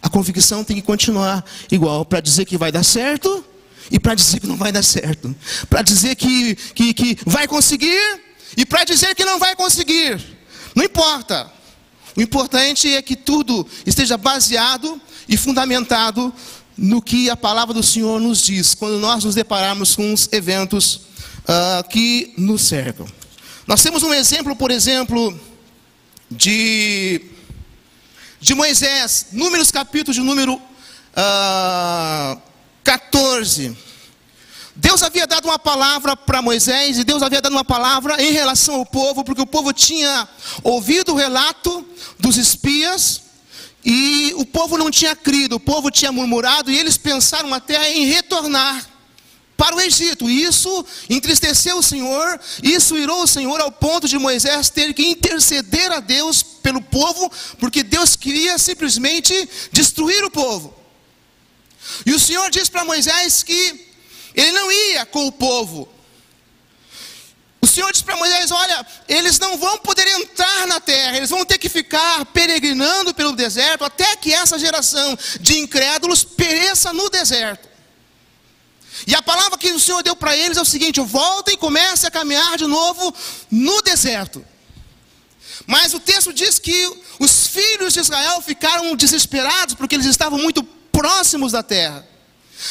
A 0.00 0.08
convicção 0.08 0.64
tem 0.64 0.76
que 0.76 0.82
continuar 0.82 1.44
igual 1.70 2.04
para 2.04 2.20
dizer 2.20 2.44
que 2.44 2.56
vai 2.56 2.72
dar 2.72 2.82
certo 2.82 3.44
e 3.90 3.98
para 3.98 4.14
dizer 4.14 4.40
que 4.40 4.46
não 4.46 4.56
vai 4.56 4.72
dar 4.72 4.82
certo. 4.82 5.34
Para 5.68 5.82
dizer 5.82 6.16
que, 6.16 6.54
que, 6.54 6.94
que 6.94 7.18
vai 7.26 7.46
conseguir 7.46 8.20
e 8.56 8.64
para 8.66 8.84
dizer 8.84 9.14
que 9.14 9.24
não 9.24 9.38
vai 9.38 9.54
conseguir. 9.56 10.20
Não 10.74 10.84
importa. 10.84 11.50
O 12.16 12.20
importante 12.20 12.92
é 12.92 13.00
que 13.00 13.16
tudo 13.16 13.66
esteja 13.86 14.16
baseado 14.16 15.00
e 15.28 15.36
fundamentado 15.36 16.32
no 16.76 17.00
que 17.00 17.30
a 17.30 17.36
palavra 17.36 17.74
do 17.74 17.82
Senhor 17.82 18.20
nos 18.20 18.44
diz, 18.44 18.74
quando 18.74 18.98
nós 18.98 19.24
nos 19.24 19.34
depararmos 19.34 19.94
com 19.94 20.12
os 20.12 20.28
eventos 20.32 20.94
uh, 20.94 21.88
que 21.88 22.32
nos 22.36 22.62
cercam. 22.62 23.06
Nós 23.66 23.82
temos 23.82 24.02
um 24.02 24.12
exemplo, 24.12 24.56
por 24.56 24.70
exemplo, 24.70 25.38
de 26.30 27.20
de 28.40 28.54
Moisés, 28.54 29.28
Números 29.30 29.70
capítulo 29.70 30.12
de 30.12 30.20
número 30.20 30.54
uh, 30.54 32.42
14. 32.84 33.76
Deus 34.74 35.02
havia 35.02 35.26
dado 35.26 35.44
uma 35.44 35.58
palavra 35.58 36.16
para 36.16 36.40
Moisés 36.40 36.98
e 36.98 37.04
Deus 37.04 37.22
havia 37.22 37.42
dado 37.42 37.52
uma 37.52 37.64
palavra 37.64 38.22
em 38.22 38.32
relação 38.32 38.76
ao 38.76 38.86
povo, 38.86 39.22
porque 39.22 39.42
o 39.42 39.46
povo 39.46 39.72
tinha 39.72 40.26
ouvido 40.62 41.12
o 41.12 41.16
relato 41.16 41.86
dos 42.18 42.36
espias 42.36 43.20
e 43.84 44.32
o 44.36 44.46
povo 44.46 44.78
não 44.78 44.90
tinha 44.90 45.14
crido, 45.14 45.56
o 45.56 45.60
povo 45.60 45.90
tinha 45.90 46.10
murmurado 46.10 46.70
e 46.70 46.78
eles 46.78 46.96
pensaram 46.96 47.52
até 47.52 47.92
em 47.92 48.06
retornar 48.06 48.88
para 49.56 49.76
o 49.76 49.80
Egito. 49.80 50.30
Isso 50.30 50.84
entristeceu 51.10 51.76
o 51.76 51.82
Senhor, 51.82 52.40
isso 52.62 52.96
irou 52.96 53.24
o 53.24 53.26
Senhor 53.26 53.60
ao 53.60 53.70
ponto 53.70 54.08
de 54.08 54.18
Moisés 54.18 54.70
ter 54.70 54.94
que 54.94 55.06
interceder 55.06 55.92
a 55.92 56.00
Deus 56.00 56.42
pelo 56.42 56.80
povo, 56.80 57.30
porque 57.58 57.82
Deus 57.82 58.16
queria 58.16 58.56
simplesmente 58.56 59.48
destruir 59.70 60.24
o 60.24 60.30
povo. 60.30 60.81
E 62.06 62.12
o 62.12 62.20
Senhor 62.20 62.50
disse 62.50 62.70
para 62.70 62.84
Moisés 62.84 63.42
que 63.42 63.92
ele 64.34 64.52
não 64.52 64.70
ia 64.70 65.06
com 65.06 65.26
o 65.26 65.32
povo. 65.32 65.88
O 67.60 67.66
Senhor 67.66 67.90
disse 67.92 68.04
para 68.04 68.16
Moisés: 68.16 68.50
Olha, 68.50 68.86
eles 69.08 69.38
não 69.38 69.56
vão 69.56 69.78
poder 69.78 70.06
entrar 70.08 70.66
na 70.66 70.80
terra, 70.80 71.16
eles 71.16 71.30
vão 71.30 71.44
ter 71.44 71.58
que 71.58 71.68
ficar 71.68 72.24
peregrinando 72.26 73.14
pelo 73.14 73.32
deserto 73.32 73.84
até 73.84 74.16
que 74.16 74.32
essa 74.32 74.58
geração 74.58 75.16
de 75.40 75.58
incrédulos 75.58 76.24
pereça 76.24 76.92
no 76.92 77.08
deserto. 77.08 77.68
E 79.06 79.14
a 79.14 79.22
palavra 79.22 79.58
que 79.58 79.70
o 79.72 79.80
Senhor 79.80 80.02
deu 80.02 80.16
para 80.16 80.36
eles 80.36 80.58
é 80.58 80.60
o 80.60 80.64
seguinte: 80.64 81.00
voltem 81.00 81.54
e 81.54 81.58
comecem 81.58 82.08
a 82.08 82.10
caminhar 82.10 82.58
de 82.58 82.66
novo 82.66 83.14
no 83.50 83.80
deserto. 83.82 84.44
Mas 85.66 85.94
o 85.94 86.00
texto 86.00 86.32
diz 86.32 86.58
que 86.58 86.92
os 87.20 87.46
filhos 87.46 87.94
de 87.94 88.00
Israel 88.00 88.40
ficaram 88.42 88.96
desesperados 88.96 89.74
porque 89.76 89.94
eles 89.94 90.06
estavam 90.06 90.38
muito 90.38 90.66
próximos 90.92 91.52
da 91.52 91.62
terra. 91.62 92.06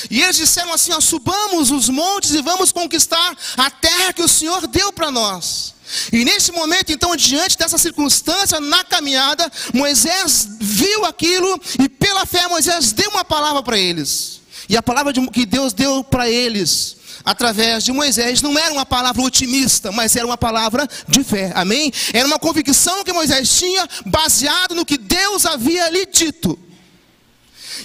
E 0.09 0.21
eles 0.21 0.37
disseram 0.37 0.73
assim: 0.73 0.93
ó, 0.93 1.01
subamos 1.01 1.71
os 1.71 1.89
montes 1.89 2.31
e 2.31 2.41
vamos 2.41 2.71
conquistar 2.71 3.35
a 3.57 3.69
terra 3.69 4.13
que 4.13 4.21
o 4.21 4.27
Senhor 4.27 4.65
deu 4.67 4.93
para 4.93 5.11
nós. 5.11 5.73
E 6.11 6.23
nesse 6.23 6.51
momento, 6.51 6.91
então, 6.91 7.15
diante 7.15 7.57
dessa 7.57 7.77
circunstância 7.77 8.59
na 8.61 8.83
caminhada, 8.83 9.51
Moisés 9.73 10.47
viu 10.59 11.05
aquilo 11.05 11.59
e 11.79 11.89
pela 11.89 12.25
fé 12.25 12.47
Moisés 12.47 12.93
deu 12.93 13.09
uma 13.09 13.25
palavra 13.25 13.61
para 13.61 13.77
eles. 13.77 14.39
E 14.69 14.77
a 14.77 14.81
palavra 14.81 15.11
que 15.33 15.45
Deus 15.45 15.73
deu 15.73 16.01
para 16.01 16.29
eles, 16.29 16.95
através 17.25 17.83
de 17.83 17.91
Moisés, 17.91 18.41
não 18.41 18.57
era 18.57 18.71
uma 18.71 18.85
palavra 18.85 19.21
otimista, 19.21 19.91
mas 19.91 20.15
era 20.15 20.25
uma 20.25 20.37
palavra 20.37 20.87
de 21.09 21.23
fé, 21.25 21.51
amém? 21.55 21.91
Era 22.13 22.25
uma 22.25 22.39
convicção 22.39 23.03
que 23.03 23.11
Moisés 23.11 23.57
tinha, 23.57 23.85
baseado 24.05 24.73
no 24.73 24.85
que 24.85 24.97
Deus 24.97 25.45
havia 25.45 25.89
lhe 25.89 26.05
dito. 26.05 26.57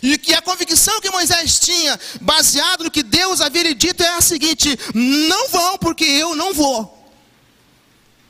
E 0.02 0.18
que 0.18 0.34
a 0.34 0.42
convicção 0.42 1.00
que 1.00 1.10
Moisés 1.10 1.58
tinha, 1.58 1.98
baseado 2.20 2.84
no 2.84 2.90
que 2.90 3.02
Deus 3.02 3.40
havia 3.40 3.62
lhe 3.62 3.74
dito, 3.74 4.02
é 4.02 4.08
a 4.08 4.20
seguinte: 4.20 4.78
não 4.94 5.48
vão, 5.48 5.78
porque 5.78 6.04
eu 6.04 6.34
não 6.34 6.52
vou. 6.52 6.96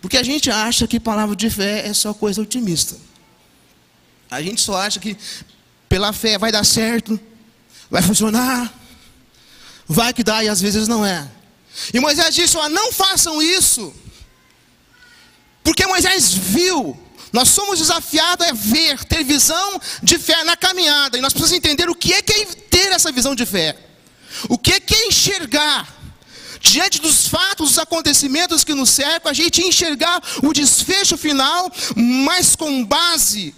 Porque 0.01 0.17
a 0.17 0.23
gente 0.23 0.51
acha 0.51 0.87
que 0.87 1.01
palavra 1.01 1.35
de 1.35 1.51
fé 1.51 1.87
é 1.87 1.93
só 1.93 2.15
coisa 2.15 2.41
otimista. 2.41 2.97
A 4.31 4.43
gente 4.43 4.61
só 4.61 4.77
acha 4.77 5.01
que 5.01 5.17
pela 5.89 6.13
fé 6.13 6.39
vai 6.39 6.53
dar 6.53 6.65
certo, 6.65 7.19
vai 7.91 8.03
funcionar, 8.03 8.73
vai 9.87 10.13
que 10.13 10.23
dá 10.23 10.43
e 10.45 10.49
às 10.49 10.61
vezes 10.61 10.89
não 10.89 11.05
é. 11.05 11.29
E 11.93 12.01
Moisés 12.01 12.35
disse: 12.35 12.57
ó, 12.57 12.69
não 12.69 12.93
façam 12.93 13.43
isso, 13.43 13.95
porque 15.63 15.87
Moisés 15.87 16.33
viu. 16.33 17.06
Nós 17.37 17.51
somos 17.51 17.79
desafiados 17.79 18.47
a 18.47 18.53
ver, 18.55 19.05
ter 19.05 19.23
visão 19.23 19.79
de 20.03 20.19
fé 20.19 20.43
na 20.45 20.57
caminhada, 20.57 21.19
e 21.19 21.21
nós 21.21 21.35
precisamos 21.35 21.59
entender 21.63 21.87
o 21.87 21.95
que 21.95 22.15
é, 22.15 22.23
que 22.23 22.33
é 22.33 22.45
ter 22.47 22.93
essa 22.93 23.13
visão 23.13 23.35
de 23.35 23.45
fé, 23.45 23.77
o 24.49 24.57
que 24.57 24.73
é, 24.73 24.81
que 24.81 24.95
é 24.95 25.09
enxergar, 25.09 25.87
diante 26.63 26.99
dos 26.99 27.29
fatos, 27.29 27.69
dos 27.69 27.79
acontecimentos 27.79 28.65
que 28.65 28.73
nos 28.73 28.89
cercam, 28.89 29.31
a 29.31 29.35
gente 29.35 29.61
enxergar 29.61 30.19
o 30.43 30.51
desfecho 30.55 31.19
final, 31.19 31.71
mas 31.95 32.57
com 32.57 32.83
base 32.83 33.55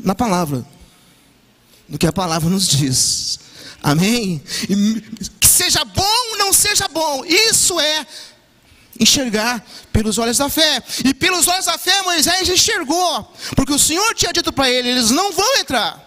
na 0.00 0.14
palavra 0.14 0.66
no 1.86 1.98
que 1.98 2.06
a 2.06 2.12
palavra 2.12 2.48
nos 2.48 2.66
diz. 2.66 3.38
Amém? 3.82 4.42
E, 4.66 5.02
que 5.38 5.46
seja 5.46 5.84
bom 5.84 6.30
ou 6.30 6.38
não 6.38 6.54
seja 6.54 6.88
bom, 6.88 7.22
isso 7.26 7.78
é 7.78 8.06
enxergar 8.98 9.64
pelos 9.92 10.18
olhos 10.18 10.38
da 10.38 10.48
fé. 10.48 10.82
E 11.04 11.12
pelos 11.14 11.46
olhos 11.48 11.66
da 11.66 11.78
fé 11.78 12.02
Moisés 12.02 12.48
enxergou, 12.48 13.32
porque 13.56 13.72
o 13.72 13.78
Senhor 13.78 14.14
tinha 14.14 14.32
dito 14.32 14.52
para 14.52 14.70
ele: 14.70 14.88
eles 14.88 15.10
não 15.10 15.32
vão 15.32 15.58
entrar. 15.58 16.00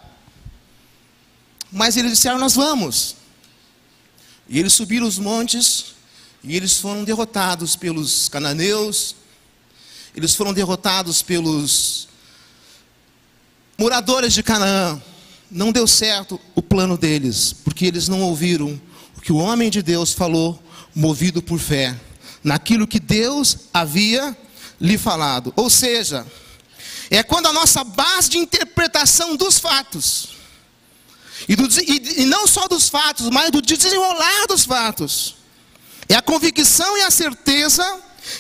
Mas 1.72 1.98
eles 1.98 2.12
disseram: 2.12 2.38
nós 2.38 2.56
vamos. 2.56 3.16
E 4.50 4.60
eles 4.60 4.74
subiram 4.74 5.06
os 5.06 5.18
montes, 5.18 5.96
e 6.44 6.56
eles 6.56 6.78
foram 6.78 7.04
derrotados 7.04 7.76
pelos 7.76 8.30
cananeus, 8.30 9.16
eles 10.16 10.34
foram 10.34 10.54
derrotados 10.54 11.22
pelos 11.22 12.08
moradores 13.78 14.34
de 14.34 14.42
Canaã 14.42 15.02
não 15.50 15.72
deu 15.72 15.88
certo 15.88 16.40
o 16.56 16.62
plano 16.62 16.98
deles, 16.98 17.54
porque 17.64 17.86
eles 17.86 18.08
não 18.08 18.22
ouviram 18.22 18.80
o 19.16 19.22
que 19.22 19.32
o 19.32 19.38
homem 19.38 19.70
de 19.70 19.82
Deus 19.82 20.14
falou, 20.14 20.62
movido 20.94 21.42
por 21.42 21.60
fé, 21.60 21.98
naquilo 22.44 22.88
que 22.88 23.00
Deus 23.00 23.58
havia 23.74 24.36
lhe 24.80 24.98
falado. 24.98 25.54
Ou 25.56 25.70
seja, 25.70 26.26
é 27.10 27.24
quando 27.24 27.48
a 27.48 27.54
nossa 27.54 27.84
base 27.84 28.30
de 28.30 28.38
interpretação 28.38 29.36
dos 29.36 29.60
fatos, 29.60 30.30
e, 31.48 31.56
do, 31.56 31.68
e, 31.82 32.22
e 32.22 32.26
não 32.26 32.48
só 32.48 32.68
dos 32.68 32.90
fatos, 32.90 33.30
mas 33.30 33.52
do 33.52 33.62
desenrolar 33.62 34.48
dos 34.48 34.66
fatos, 34.66 35.36
é 36.10 36.16
a 36.16 36.22
convicção 36.22 36.98
e 36.98 37.02
a 37.02 37.12
certeza 37.12 37.84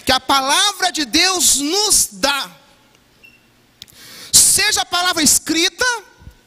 que 0.05 0.11
a 0.11 0.19
palavra 0.19 0.91
de 0.91 1.05
Deus 1.05 1.57
nos 1.57 2.09
dá, 2.11 2.51
seja 4.31 4.81
a 4.81 4.85
palavra 4.85 5.23
escrita, 5.23 5.85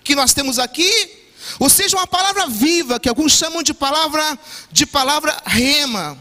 que 0.02 0.14
nós 0.14 0.34
temos 0.34 0.58
aqui, 0.58 1.20
ou 1.58 1.68
seja, 1.68 1.96
uma 1.96 2.06
palavra 2.06 2.46
viva, 2.46 2.98
que 3.00 3.08
alguns 3.08 3.32
chamam 3.32 3.62
de 3.62 3.72
palavra 3.72 4.38
de 4.70 4.84
palavra 4.86 5.36
rema. 5.46 6.18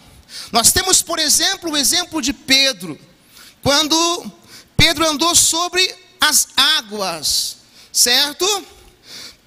Nós 0.51 0.71
temos, 0.71 1.01
por 1.01 1.19
exemplo, 1.19 1.71
o 1.71 1.77
exemplo 1.77 2.21
de 2.21 2.33
Pedro, 2.33 2.99
quando 3.61 4.31
Pedro 4.75 5.07
andou 5.07 5.35
sobre 5.35 5.93
as 6.19 6.49
águas, 6.55 7.57
certo? 7.91 8.45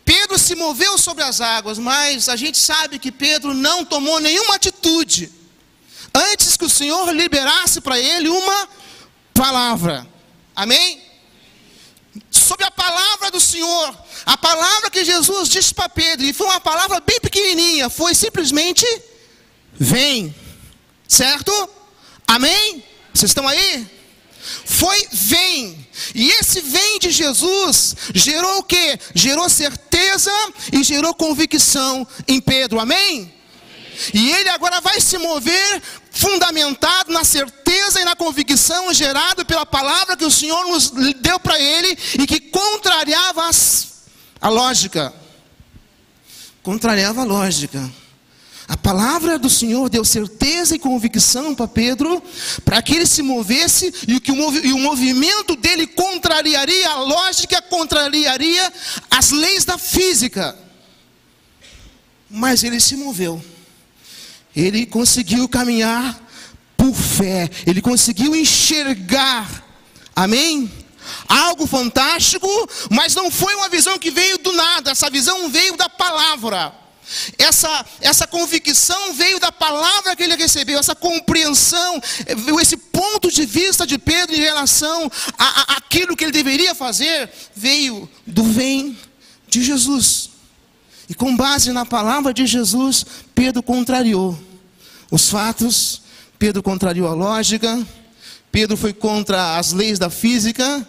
Pedro 0.05 0.39
se 0.39 0.55
moveu 0.55 0.99
sobre 0.99 1.23
as 1.23 1.41
águas, 1.41 1.79
mas 1.79 2.29
a 2.29 2.37
gente 2.37 2.59
sabe 2.59 2.99
que 2.99 3.13
Pedro 3.13 3.55
não 3.55 3.85
tomou 3.85 4.21
nenhuma 4.21 4.57
atitude 4.57 5.31
antes 6.15 6.57
que 6.57 6.65
o 6.65 6.71
Senhor 6.71 7.11
liberasse 7.15 7.81
para 7.81 7.99
ele 7.99 8.29
uma 8.29 8.69
palavra. 9.33 10.07
Amém? 10.55 11.01
Sobre 12.31 12.67
a 12.67 12.71
palavra 12.71 13.31
do 13.31 13.41
Senhor, 13.41 13.97
a 14.27 14.37
palavra 14.37 14.91
que 14.91 15.05
Jesus 15.05 15.49
disse 15.49 15.73
para 15.73 15.89
Pedro, 15.89 16.27
e 16.27 16.35
foi 16.35 16.47
uma 16.47 16.61
palavra 16.61 17.01
bem 17.01 17.19
pequenininha, 17.21 17.89
foi 17.89 18.15
simplesmente: 18.15 18.85
vem, 19.73 20.35
certo? 21.13 21.53
Amém? 22.27 22.83
Vocês 23.13 23.31
estão 23.31 23.47
aí? 23.47 23.87
Foi 24.65 25.09
vem. 25.13 25.87
E 26.15 26.31
esse 26.31 26.61
vem 26.63 26.99
de 26.99 27.11
Jesus 27.11 27.95
gerou 28.15 28.59
o 28.59 28.63
que? 28.63 28.99
Gerou 29.15 29.49
certeza 29.49 30.33
e 30.73 30.83
gerou 30.83 31.15
convicção 31.15 32.07
em 32.27 32.41
Pedro. 32.41 32.81
Amém? 32.81 33.33
E 34.15 34.33
ele 34.33 34.49
agora 34.49 34.81
vai 34.81 35.01
se 35.01 35.19
mover 35.19 35.83
fundamentado 36.11 37.13
na 37.13 37.25
certeza 37.25 38.01
e 38.01 38.05
na 38.05 38.17
convicção 38.17 38.93
gerado 38.93 39.45
pela 39.45 39.67
palavra 39.67 40.17
que 40.17 40.25
o 40.25 40.31
Senhor 40.31 40.65
nos 40.67 40.91
deu 41.21 41.39
para 41.39 41.61
ele 41.61 41.97
e 42.19 42.27
que 42.27 42.41
contrariava 42.41 43.49
as, 43.49 44.07
a 44.41 44.49
lógica. 44.49 45.13
Contrariava 46.63 47.21
a 47.21 47.25
lógica. 47.25 48.02
A 48.73 48.77
palavra 48.79 49.39
do 49.39 49.51
Senhor 49.51 49.91
deu 49.91 50.03
certeza 50.03 50.75
e 50.75 50.79
convicção 50.79 51.55
para 51.55 51.69
Pedro, 51.69 52.23
para 52.65 52.81
que 52.81 52.95
ele 52.95 53.05
se 53.05 53.21
movesse 53.21 53.93
e 54.09 54.19
que 54.19 54.33
o, 54.33 54.35
movi 54.35 54.67
e 54.67 54.73
o 54.73 54.79
movimento 54.79 55.55
dele 55.57 55.87
contrariaria 55.87 56.89
a 56.89 57.01
lógica, 57.03 57.61
contrariaria 57.61 58.73
as 59.11 59.31
leis 59.31 59.67
da 59.67 59.77
física. 59.77 60.57
Mas 62.31 62.65
ele 62.65 62.81
se 62.81 62.97
moveu. 62.97 63.45
Ele 64.57 64.87
conseguiu 64.87 65.47
caminhar 65.51 66.19
por 66.75 66.95
fé, 66.95 67.51
ele 67.67 67.83
conseguiu 67.83 68.35
enxergar. 68.35 69.67
Amém? 70.17 70.73
Algo 71.29 71.67
fantástico, 71.67 72.49
mas 72.91 73.15
não 73.15 73.31
foi 73.31 73.55
uma 73.55 73.69
visão 73.69 73.99
que 73.99 74.11
veio 74.11 74.39
do 74.39 74.51
nada, 74.53 74.93
essa 74.93 75.11
visão 75.11 75.51
veio 75.51 75.77
da 75.77 75.91
palavra. 75.91 76.82
Essa, 77.39 77.85
essa 78.01 78.27
convicção 78.27 79.13
veio 79.15 79.39
da 79.41 79.51
palavra 79.53 80.15
que 80.15 80.23
ele 80.23 80.37
recebeu, 80.37 80.79
essa 80.79 80.95
compreensão, 80.95 82.01
esse 82.61 82.77
ponto 82.77 83.31
de 83.31 83.45
vista 83.45 83.87
de 83.87 83.99
Pedro 83.99 84.35
em 84.35 84.41
relação 84.41 85.11
a, 85.39 85.75
a 85.75 85.77
aquilo 85.77 86.17
que 86.17 86.25
ele 86.25 86.33
deveria 86.33 86.75
fazer, 86.75 87.29
veio 87.55 88.09
do 88.27 88.45
vem 88.45 88.97
de 89.49 89.63
Jesus. 89.63 90.31
E 91.09 91.15
com 91.15 91.37
base 91.37 91.73
na 91.73 91.85
palavra 91.85 92.33
de 92.33 92.47
Jesus, 92.47 93.05
Pedro 93.35 93.63
contrariou 93.63 94.39
os 95.11 95.29
fatos, 95.29 96.01
Pedro 96.39 96.63
contrariou 96.63 97.09
a 97.09 97.15
lógica, 97.15 97.87
Pedro 98.51 98.77
foi 98.77 98.93
contra 98.93 99.59
as 99.59 99.73
leis 99.73 99.99
da 99.99 100.09
física, 100.09 100.89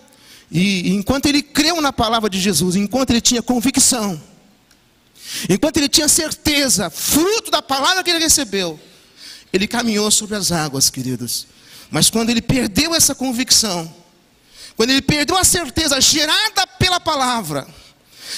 e 0.50 0.92
enquanto 0.92 1.26
ele 1.26 1.42
creu 1.42 1.82
na 1.82 1.92
palavra 1.92 2.30
de 2.30 2.40
Jesus, 2.40 2.76
enquanto 2.76 3.10
ele 3.10 3.22
tinha 3.22 3.42
convicção, 3.42 4.22
Enquanto 5.50 5.78
ele 5.78 5.90
tinha 5.90 6.08
certeza, 6.08 6.90
fruto 6.90 7.50
da 7.52 7.62
palavra 7.62 8.04
que 8.04 8.10
ele 8.10 8.20
recebeu, 8.20 8.80
ele 9.52 9.68
caminhou 9.68 10.10
sobre 10.10 10.36
as 10.36 10.52
águas, 10.52 10.90
queridos. 10.90 11.48
Mas 11.90 12.10
quando 12.10 12.30
ele 12.30 12.42
perdeu 12.42 12.96
essa 12.96 13.14
convicção, 13.14 13.94
quando 14.76 14.90
ele 14.90 15.02
perdeu 15.02 15.38
a 15.38 15.44
certeza 15.44 16.00
gerada 16.02 16.66
pela 16.80 17.00
palavra, 17.00 17.68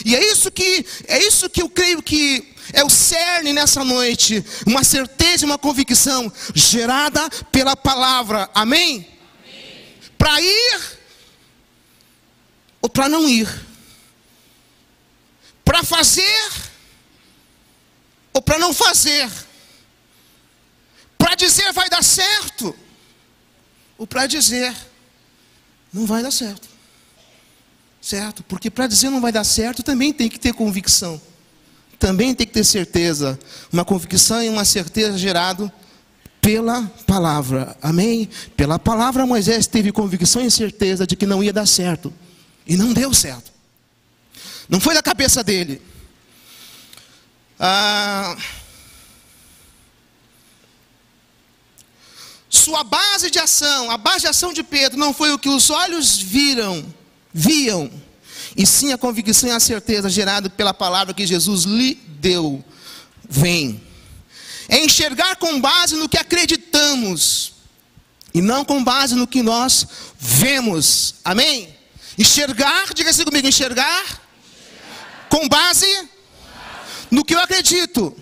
e 0.03 0.15
é 0.15 0.31
isso 0.31 0.51
que 0.51 0.85
é 1.07 1.23
isso 1.23 1.49
que 1.49 1.61
eu 1.61 1.69
creio 1.69 2.01
que 2.01 2.53
é 2.73 2.83
o 2.83 2.89
cerne 2.89 3.53
nessa 3.53 3.83
noite, 3.83 4.43
uma 4.65 4.83
certeza 4.83 5.45
e 5.45 5.47
uma 5.47 5.57
convicção 5.57 6.31
gerada 6.53 7.29
pela 7.51 7.75
palavra. 7.75 8.49
Amém? 8.53 9.07
Amém. 9.43 9.85
Para 10.17 10.41
ir 10.41 10.81
ou 12.81 12.89
para 12.89 13.07
não 13.07 13.29
ir. 13.29 13.47
Para 15.63 15.83
fazer 15.83 16.51
ou 18.35 18.41
para 18.41 18.59
não 18.59 18.73
fazer, 18.73 19.31
para 21.17 21.35
dizer 21.35 21.71
vai 21.71 21.89
dar 21.89 22.03
certo, 22.03 22.75
ou 23.97 24.05
para 24.05 24.27
dizer 24.27 24.75
não 25.93 26.05
vai 26.05 26.21
dar 26.21 26.31
certo, 26.31 26.67
certo? 28.01 28.43
Porque 28.43 28.69
para 28.69 28.87
dizer 28.87 29.09
não 29.09 29.21
vai 29.21 29.31
dar 29.31 29.45
certo 29.45 29.81
também 29.81 30.11
tem 30.11 30.27
que 30.27 30.37
ter 30.37 30.53
convicção, 30.53 31.19
também 31.97 32.35
tem 32.35 32.45
que 32.45 32.51
ter 32.51 32.65
certeza, 32.65 33.39
uma 33.71 33.85
convicção 33.85 34.43
e 34.43 34.49
uma 34.49 34.65
certeza 34.65 35.17
gerado 35.17 35.71
pela 36.41 36.83
palavra, 37.07 37.77
amém? 37.81 38.29
Pela 38.57 38.77
palavra 38.77 39.25
Moisés 39.25 39.65
teve 39.65 39.93
convicção 39.93 40.45
e 40.45 40.51
certeza 40.51 41.07
de 41.07 41.15
que 41.15 41.25
não 41.25 41.41
ia 41.41 41.53
dar 41.53 41.65
certo, 41.65 42.13
e 42.67 42.75
não 42.75 42.91
deu 42.91 43.13
certo, 43.13 43.49
não 44.67 44.81
foi 44.81 44.93
da 44.93 45.01
cabeça 45.01 45.41
dele. 45.41 45.94
Ah, 47.59 48.35
sua 52.49 52.83
base 52.83 53.29
de 53.29 53.39
ação, 53.39 53.89
a 53.91 53.97
base 53.97 54.21
de 54.21 54.27
ação 54.27 54.51
de 54.51 54.63
Pedro 54.63 54.97
não 54.97 55.13
foi 55.13 55.31
o 55.31 55.39
que 55.39 55.49
os 55.49 55.69
olhos 55.69 56.17
viram, 56.17 56.85
viam, 57.33 57.91
e 58.55 58.65
sim 58.65 58.91
a 58.91 58.97
convicção 58.97 59.49
e 59.49 59.51
a 59.51 59.59
certeza 59.59 60.09
gerada 60.09 60.49
pela 60.49 60.73
palavra 60.73 61.13
que 61.13 61.25
Jesus 61.25 61.63
lhe 61.63 61.95
deu. 61.95 62.63
Vem. 63.27 63.81
É 64.67 64.83
enxergar 64.83 65.35
com 65.35 65.59
base 65.59 65.95
no 65.95 66.09
que 66.09 66.17
acreditamos 66.17 67.53
e 68.33 68.41
não 68.41 68.65
com 68.65 68.83
base 68.83 69.15
no 69.15 69.27
que 69.27 69.41
nós 69.41 69.87
vemos. 70.17 71.15
Amém? 71.23 71.75
Enxergar, 72.17 72.93
diga 72.93 73.09
assim 73.09 73.23
comigo, 73.23 73.47
enxergar, 73.47 74.01
enxergar. 74.01 74.21
com 75.29 75.47
base 75.47 75.85
no 77.09 77.23
que 77.23 77.35
eu 77.35 77.39
acredito. 77.39 78.15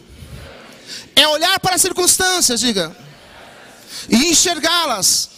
É 1.15 1.27
olhar 1.27 1.59
para 1.59 1.75
as 1.75 1.81
circunstâncias, 1.81 2.59
diga, 2.59 2.95
e 4.09 4.31
enxergá-las 4.31 5.29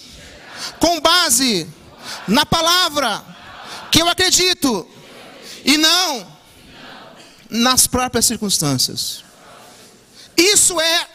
com 0.79 0.99
base 1.01 1.67
na 2.27 2.45
palavra 2.45 3.23
que 3.91 4.01
eu 4.01 4.07
acredito 4.07 4.87
e 5.65 5.77
não 5.77 6.35
nas 7.49 7.87
próprias 7.87 8.25
circunstâncias. 8.25 9.23
Isso 10.37 10.79
é 10.79 11.07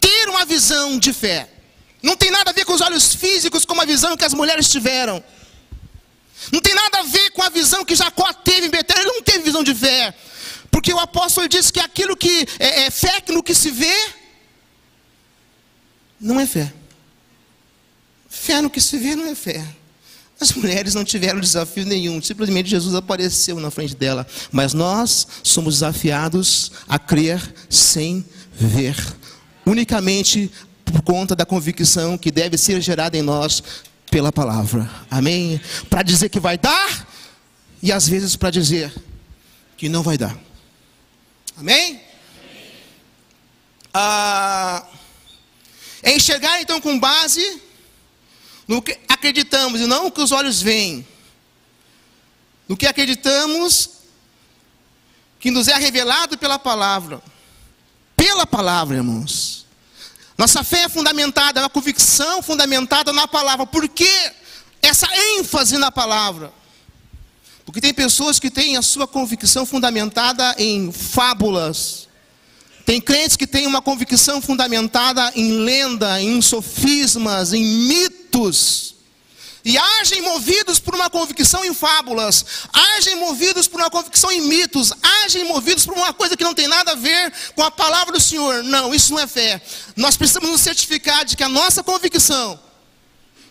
ter 0.00 0.28
uma 0.28 0.44
visão 0.44 0.98
de 0.98 1.12
fé. 1.12 1.48
Não 2.02 2.16
tem 2.16 2.30
nada 2.30 2.50
a 2.50 2.52
ver 2.52 2.64
com 2.64 2.74
os 2.74 2.80
olhos 2.80 3.14
físicos, 3.14 3.64
com 3.64 3.80
a 3.80 3.84
visão 3.84 4.16
que 4.16 4.24
as 4.24 4.34
mulheres 4.34 4.68
tiveram. 4.68 5.22
Não 6.52 6.60
tem 6.60 6.74
nada 6.74 6.98
a 7.00 7.02
ver 7.02 7.30
com 7.30 7.42
a 7.42 7.48
visão 7.48 7.84
que 7.84 7.94
Jacó 7.94 8.30
teve 8.32 8.66
em 8.66 8.70
Betel. 8.70 8.98
Ele 8.98 9.06
não 9.06 9.22
teve 9.22 9.44
visão 9.44 9.62
de 9.62 9.74
fé. 9.74 10.14
Porque 10.74 10.92
o 10.92 10.98
apóstolo 10.98 11.48
diz 11.48 11.70
que 11.70 11.78
aquilo 11.78 12.16
que 12.16 12.48
é, 12.58 12.86
é 12.86 12.90
fé 12.90 13.22
no 13.28 13.44
que 13.44 13.54
se 13.54 13.70
vê, 13.70 13.94
não 16.20 16.40
é 16.40 16.44
fé. 16.44 16.74
Fé 18.28 18.60
no 18.60 18.68
que 18.68 18.80
se 18.80 18.98
vê 18.98 19.14
não 19.14 19.28
é 19.28 19.36
fé. 19.36 19.64
As 20.40 20.50
mulheres 20.50 20.92
não 20.92 21.04
tiveram 21.04 21.38
desafio 21.38 21.86
nenhum, 21.86 22.20
simplesmente 22.20 22.70
Jesus 22.70 22.92
apareceu 22.92 23.60
na 23.60 23.70
frente 23.70 23.94
dela. 23.94 24.26
Mas 24.50 24.74
nós 24.74 25.28
somos 25.44 25.74
desafiados 25.74 26.72
a 26.88 26.98
crer 26.98 27.40
sem 27.70 28.24
ver, 28.52 28.96
unicamente 29.64 30.50
por 30.84 31.02
conta 31.02 31.36
da 31.36 31.46
convicção 31.46 32.18
que 32.18 32.32
deve 32.32 32.58
ser 32.58 32.80
gerada 32.80 33.16
em 33.16 33.22
nós 33.22 33.62
pela 34.10 34.32
palavra. 34.32 34.90
Amém? 35.08 35.60
Para 35.88 36.02
dizer 36.02 36.30
que 36.30 36.40
vai 36.40 36.58
dar 36.58 37.06
e 37.80 37.92
às 37.92 38.08
vezes 38.08 38.34
para 38.34 38.50
dizer 38.50 38.92
que 39.76 39.88
não 39.88 40.02
vai 40.02 40.18
dar. 40.18 40.36
Amém? 41.56 42.00
Ah, 43.92 44.84
é 46.02 46.14
enxergar 46.14 46.60
então 46.60 46.80
com 46.80 46.98
base 46.98 47.62
no 48.66 48.82
que 48.82 48.98
acreditamos 49.08 49.80
e 49.80 49.86
não 49.86 50.06
o 50.06 50.10
que 50.10 50.20
os 50.20 50.32
olhos 50.32 50.60
veem. 50.60 51.06
No 52.68 52.76
que 52.76 52.86
acreditamos 52.86 53.90
que 55.38 55.50
nos 55.50 55.68
é 55.68 55.74
revelado 55.76 56.36
pela 56.38 56.58
palavra. 56.58 57.22
Pela 58.16 58.46
palavra, 58.46 58.96
irmãos. 58.96 59.66
Nossa 60.36 60.64
fé 60.64 60.84
é 60.84 60.88
fundamentada, 60.88 61.60
é 61.60 61.62
uma 61.62 61.70
convicção 61.70 62.42
fundamentada 62.42 63.12
na 63.12 63.28
palavra. 63.28 63.66
Por 63.66 63.88
que 63.88 64.32
essa 64.82 65.06
ênfase 65.38 65.78
na 65.78 65.92
palavra? 65.92 66.52
Porque 67.64 67.80
tem 67.80 67.94
pessoas 67.94 68.38
que 68.38 68.50
têm 68.50 68.76
a 68.76 68.82
sua 68.82 69.06
convicção 69.06 69.64
fundamentada 69.64 70.54
em 70.58 70.92
fábulas. 70.92 72.08
Tem 72.84 73.00
crentes 73.00 73.36
que 73.36 73.46
têm 73.46 73.66
uma 73.66 73.80
convicção 73.80 74.42
fundamentada 74.42 75.32
em 75.34 75.52
lenda, 75.52 76.20
em 76.20 76.40
sofismas, 76.42 77.52
em 77.54 77.64
mitos. 77.64 78.94
e 79.64 79.78
agem 79.78 80.20
movidos 80.20 80.78
por 80.78 80.94
uma 80.94 81.08
convicção 81.08 81.64
em 81.64 81.72
fábulas, 81.72 82.44
agem 82.98 83.16
movidos 83.16 83.66
por 83.66 83.80
uma 83.80 83.88
convicção 83.88 84.30
em 84.30 84.42
mitos, 84.42 84.92
agem 85.24 85.44
movidos 85.44 85.86
por 85.86 85.94
uma 85.94 86.12
coisa 86.12 86.36
que 86.36 86.44
não 86.44 86.52
tem 86.52 86.68
nada 86.68 86.92
a 86.92 86.94
ver 86.94 87.32
com 87.54 87.62
a 87.62 87.70
palavra 87.70 88.12
do 88.12 88.20
Senhor. 88.20 88.62
Não, 88.62 88.94
isso 88.94 89.14
não 89.14 89.20
é 89.20 89.26
fé. 89.26 89.62
Nós 89.96 90.18
precisamos 90.18 90.50
nos 90.50 90.60
certificar 90.60 91.24
de 91.24 91.34
que 91.34 91.42
a 91.42 91.48
nossa 91.48 91.82
convicção 91.82 92.60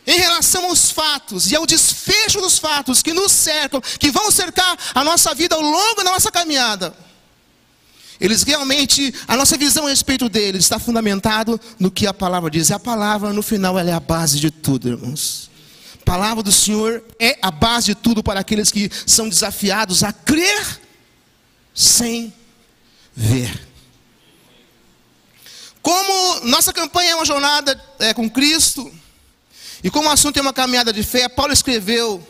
em 0.05 0.17
relação 0.17 0.65
aos 0.65 0.91
fatos 0.91 1.51
e 1.51 1.55
ao 1.55 1.65
desfecho 1.65 2.41
dos 2.41 2.57
fatos 2.57 3.01
que 3.01 3.13
nos 3.13 3.31
cercam, 3.31 3.81
que 3.81 4.11
vão 4.11 4.29
cercar 4.31 4.77
a 4.93 5.03
nossa 5.03 5.33
vida 5.33 5.55
ao 5.55 5.61
longo 5.61 6.03
da 6.03 6.11
nossa 6.11 6.31
caminhada. 6.31 6.95
Eles 8.19 8.43
realmente, 8.43 9.13
a 9.27 9.35
nossa 9.35 9.57
visão 9.57 9.85
a 9.85 9.89
respeito 9.89 10.29
deles 10.29 10.63
está 10.63 10.79
fundamentado 10.79 11.59
no 11.79 11.91
que 11.91 12.07
a 12.07 12.13
palavra 12.13 12.49
diz. 12.49 12.69
E 12.69 12.73
a 12.73 12.79
palavra, 12.79 13.33
no 13.33 13.41
final, 13.41 13.77
ela 13.77 13.89
é 13.89 13.93
a 13.93 13.99
base 13.99 14.39
de 14.39 14.51
tudo, 14.51 14.87
irmãos. 14.87 15.49
A 16.01 16.05
palavra 16.05 16.43
do 16.43 16.51
Senhor 16.51 17.03
é 17.19 17.37
a 17.41 17.49
base 17.49 17.87
de 17.87 17.95
tudo 17.95 18.23
para 18.23 18.39
aqueles 18.39 18.71
que 18.71 18.89
são 19.05 19.27
desafiados 19.27 20.03
a 20.03 20.13
crer 20.13 20.79
sem 21.73 22.33
ver. 23.15 23.67
Como 25.81 26.45
nossa 26.45 26.71
campanha 26.71 27.11
é 27.11 27.15
uma 27.15 27.25
jornada 27.25 27.81
é, 27.99 28.13
com 28.13 28.29
Cristo, 28.29 28.89
e 29.83 29.91
como 29.91 30.07
o 30.07 30.11
assunto 30.11 30.37
é 30.37 30.41
uma 30.41 30.53
caminhada 30.53 30.93
de 30.93 31.03
fé, 31.03 31.27
Paulo 31.27 31.51
escreveu 31.51 32.25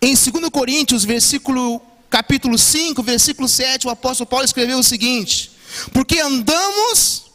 em 0.00 0.14
2 0.14 0.48
Coríntios, 0.50 1.04
versículo, 1.04 1.80
capítulo 2.10 2.58
5, 2.58 3.02
versículo 3.02 3.48
7, 3.48 3.86
o 3.86 3.90
apóstolo 3.90 4.28
Paulo 4.28 4.44
escreveu 4.44 4.78
o 4.78 4.82
seguinte: 4.82 5.52
Porque 5.92 6.18
andamos 6.18 7.26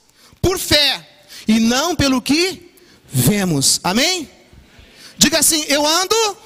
por 0.41 0.59
fé, 0.59 1.07
e 1.47 1.59
não 1.59 1.95
pelo 1.95 2.21
que 2.21 2.73
vemos. 3.07 3.79
Amém? 3.83 4.29
Diga 5.17 5.39
assim: 5.39 5.63
eu 5.67 5.85
ando. 5.85 6.37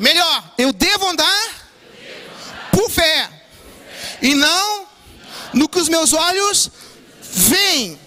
Melhor, 0.00 0.54
eu 0.56 0.72
devo 0.72 1.08
andar 1.08 1.70
por 2.72 2.90
fé. 2.90 3.30
E 4.22 4.34
não 4.34 4.86
no 5.52 5.68
que 5.68 5.78
os 5.78 5.88
meus 5.88 6.12
olhos 6.12 6.70
veem. 7.20 7.98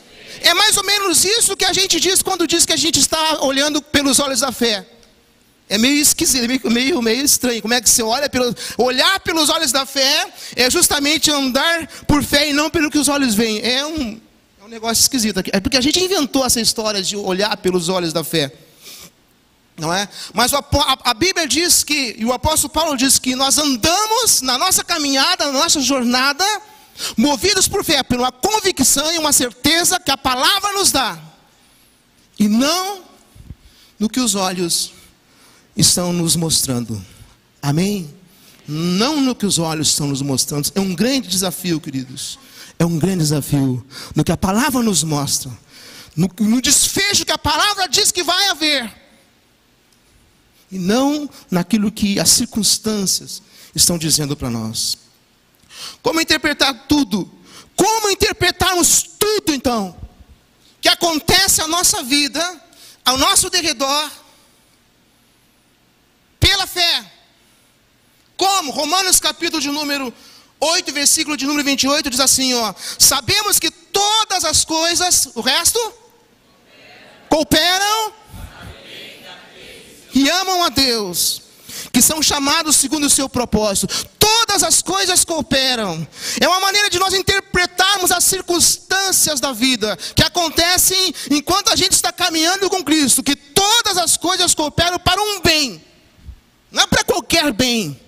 É 0.42 0.54
mais 0.54 0.76
ou 0.78 0.84
menos 0.84 1.24
isso 1.24 1.56
que 1.56 1.66
a 1.66 1.74
gente 1.74 2.00
diz 2.00 2.22
quando 2.22 2.48
diz 2.48 2.66
que 2.66 2.74
a 2.74 2.78
gente 2.78 3.00
está 3.00 3.44
olhando 3.44 3.82
pelos 3.82 4.20
olhos 4.20 4.40
da 4.40 4.52
fé. 4.52 4.86
É 5.70 5.78
meio 5.78 6.02
esquisito, 6.02 6.48
meio, 6.48 6.62
meio, 6.66 7.02
meio 7.02 7.24
estranho. 7.24 7.62
Como 7.62 7.74
é 7.74 7.80
que 7.80 7.90
você 7.90 8.04
olha 8.04 8.30
pelo, 8.30 8.54
olhar 8.78 9.20
pelos 9.22 9.50
olhos 9.50 9.72
da 9.72 9.86
fé 9.86 10.28
é 10.56 10.70
justamente 10.70 11.32
andar 11.32 11.88
por 12.08 12.22
fé 12.24 12.50
e 12.50 12.54
não 12.54 12.70
pelo 12.70 12.90
que 12.90 12.98
os 12.98 13.08
olhos 13.08 13.34
veem. 13.34 13.62
É 13.64 13.86
um, 13.86 14.20
é 14.62 14.66
um 14.66 14.68
negócio 14.68 15.02
esquisito. 15.02 15.42
É 15.54 15.60
porque 15.60 15.78
a 15.78 15.82
gente 15.82 16.04
inventou 16.04 16.46
essa 16.46 16.60
história 16.60 17.02
de 17.02 17.16
olhar 17.16 17.56
pelos 17.58 17.88
olhos 17.88 18.12
da 18.12 18.24
fé 18.24 18.52
não 19.82 19.92
é? 19.92 20.08
Mas 20.34 20.54
a, 20.54 20.64
a, 21.06 21.14
Bíblia 21.14 21.48
diz 21.48 21.84
que, 21.84 22.16
e 22.18 22.24
o 22.24 22.32
apóstolo 22.32 22.72
Paulo 22.72 22.96
diz 22.96 23.18
que 23.18 23.36
nós 23.36 23.58
andamos 23.58 24.42
na 24.44 24.56
nossa 24.58 24.84
caminhada, 24.84 25.46
na 25.46 25.54
nossa 25.54 25.82
jornada, 25.82 26.46
movidos 27.18 27.68
por 27.68 27.84
fé, 27.84 28.04
pela 28.04 28.32
convicção 28.32 29.12
e 29.14 29.18
uma 29.18 29.32
certeza 29.32 30.00
que 30.00 30.12
a 30.12 30.18
palavra 30.18 30.74
nos 30.74 30.92
dá, 30.92 31.20
e 32.40 32.48
não 32.48 33.04
no 34.00 34.10
que 34.10 34.20
os 34.20 34.36
olhos 34.36 34.94
estão 35.76 36.12
nos 36.12 36.36
mostrando. 36.36 37.04
Amém? 37.62 38.14
Não 38.68 39.22
no 39.22 39.36
que 39.36 39.46
os 39.46 39.60
olhos 39.60 39.90
estão 39.90 40.08
nos 40.08 40.22
mostrando. 40.22 40.72
É 40.74 40.80
um 40.80 40.96
grande 40.96 41.28
desafio, 41.28 41.80
queridos. 41.80 42.40
É 42.80 42.86
um 42.86 42.98
grande 42.98 43.20
desafio. 43.20 43.86
No 44.16 44.24
que 44.24 44.32
a 44.32 44.38
palavra 44.38 44.82
nos 44.82 45.04
mostra. 45.04 45.52
No, 46.16 46.30
no 46.40 46.62
desfecho 46.62 47.26
que 47.26 47.32
a 47.32 47.38
palavra 47.38 47.88
diz 47.88 48.12
que 48.12 48.24
vai 48.24 48.50
haver 48.50 49.02
e 50.72 50.80
não 50.80 51.30
naquilo 51.50 51.92
que 51.92 52.20
as 52.20 52.30
circunstâncias 52.30 53.42
estão 53.76 53.98
dizendo 53.98 54.36
para 54.38 54.50
nós. 54.50 54.98
Como 56.02 56.22
interpretar 56.22 56.86
tudo? 56.88 57.30
Como 57.76 58.10
interpretarmos 58.10 59.04
tudo 59.18 59.54
então 59.54 60.00
que 60.80 60.90
acontece 60.90 61.62
à 61.62 61.68
nossa 61.68 62.02
vida, 62.02 62.42
ao 63.06 63.18
nosso 63.18 63.50
derredor, 63.50 64.12
pela 66.40 66.66
fé? 66.66 67.12
Como? 68.36 68.72
Romanos 68.72 69.20
capítulo 69.20 69.62
de 69.62 69.70
número 69.70 70.14
8, 70.60 70.92
versículo 70.94 71.38
de 71.38 71.46
número 71.46 71.64
28 71.64 72.10
diz 72.10 72.20
assim, 72.20 72.54
ó: 72.54 72.74
Sabemos 73.00 73.60
que 73.60 73.72
todas 73.72 74.46
as 74.46 74.64
coisas, 74.64 75.30
o 75.36 75.42
resto 75.42 75.80
cooperam 77.30 78.14
que 80.12 80.30
amam 80.30 80.64
a 80.64 80.70
Deus, 80.70 81.42
que 82.02 82.08
são 82.08 82.22
chamados 82.22 82.78
segundo 82.78 83.06
o 83.06 83.10
seu 83.10 83.30
propósito. 83.30 84.08
Todas 84.18 84.64
as 84.64 84.82
coisas 84.82 85.24
cooperam. 85.24 86.06
É 86.40 86.48
uma 86.48 86.60
maneira 86.60 86.90
de 86.90 86.98
nós 86.98 87.14
interpretarmos 87.14 88.12
as 88.12 88.24
circunstâncias 88.24 89.40
da 89.40 89.54
vida 89.54 89.96
que 90.16 90.24
acontecem 90.24 91.14
enquanto 91.30 91.72
a 91.72 91.76
gente 91.76 91.92
está 91.92 92.12
caminhando 92.12 92.72
com 92.72 92.84
Cristo, 92.84 93.22
que 93.22 93.36
todas 93.36 94.00
as 94.00 94.18
coisas 94.18 94.56
cooperam 94.56 94.98
para 94.98 95.22
um 95.22 95.42
bem. 95.42 95.80
Não 96.72 96.84
é 96.84 96.88
para 96.88 97.04
qualquer 97.04 97.54
bem. 97.54 98.00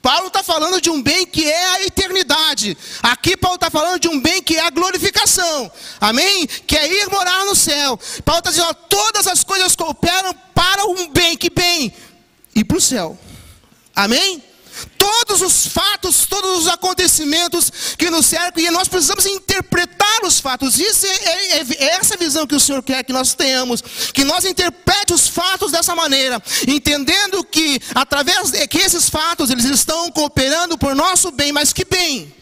Paulo 0.00 0.28
está 0.28 0.44
falando 0.44 0.80
de 0.80 0.88
um 0.88 1.02
bem 1.02 1.26
que 1.26 1.50
é 1.50 1.66
a 1.70 1.82
eternidade. 1.82 2.78
Aqui 3.02 3.36
Paulo 3.36 3.56
está 3.56 3.68
falando 3.68 3.98
de 3.98 4.06
um 4.06 4.20
bem 4.20 4.40
que 4.40 4.54
é 4.54 4.64
a 4.64 4.70
glorificação. 4.70 5.68
Amém? 6.00 6.46
Que 6.46 6.76
é 6.76 7.02
ir 7.02 7.10
morar 7.10 7.44
no 7.44 7.56
céu. 7.56 7.98
Paulo 8.24 8.38
está 8.38 8.50
dizendo: 8.50 8.68
ó, 8.68 8.74
todas 8.74 9.26
as 9.26 9.42
coisas 9.42 9.74
cooperam 9.74 10.32
para 10.54 10.86
um 10.86 11.08
bem. 11.08 11.36
Que 11.36 11.50
bem? 11.50 11.92
Ir 12.56 12.64
para 12.64 12.78
o 12.78 12.80
céu. 12.80 13.16
Amém? 13.94 14.42
todos 14.98 15.40
os 15.40 15.66
fatos, 15.66 16.26
todos 16.26 16.58
os 16.58 16.68
acontecimentos 16.68 17.70
que 17.96 18.10
nos 18.10 18.26
cercam, 18.26 18.62
e 18.62 18.70
nós 18.70 18.88
precisamos 18.88 19.24
interpretar 19.24 20.24
os 20.24 20.38
fatos. 20.38 20.78
Isso 20.78 21.06
é, 21.06 21.10
é, 21.10 21.58
é, 21.58 21.66
é 21.78 21.84
essa 21.96 22.16
visão 22.16 22.46
que 22.46 22.54
o 22.54 22.60
Senhor 22.60 22.82
quer 22.82 23.02
que 23.04 23.12
nós 23.12 23.34
tenhamos, 23.34 23.82
que 24.12 24.24
nós 24.24 24.44
interprete 24.44 25.12
os 25.12 25.28
fatos 25.28 25.72
dessa 25.72 25.94
maneira, 25.94 26.42
entendendo 26.66 27.42
que 27.44 27.80
através 27.94 28.50
de 28.50 28.66
que 28.66 28.78
esses 28.78 29.08
fatos 29.08 29.50
eles 29.50 29.64
estão 29.64 30.10
cooperando 30.10 30.76
por 30.76 30.94
nosso 30.94 31.30
bem, 31.30 31.52
mas 31.52 31.72
que 31.72 31.84
bem? 31.84 32.34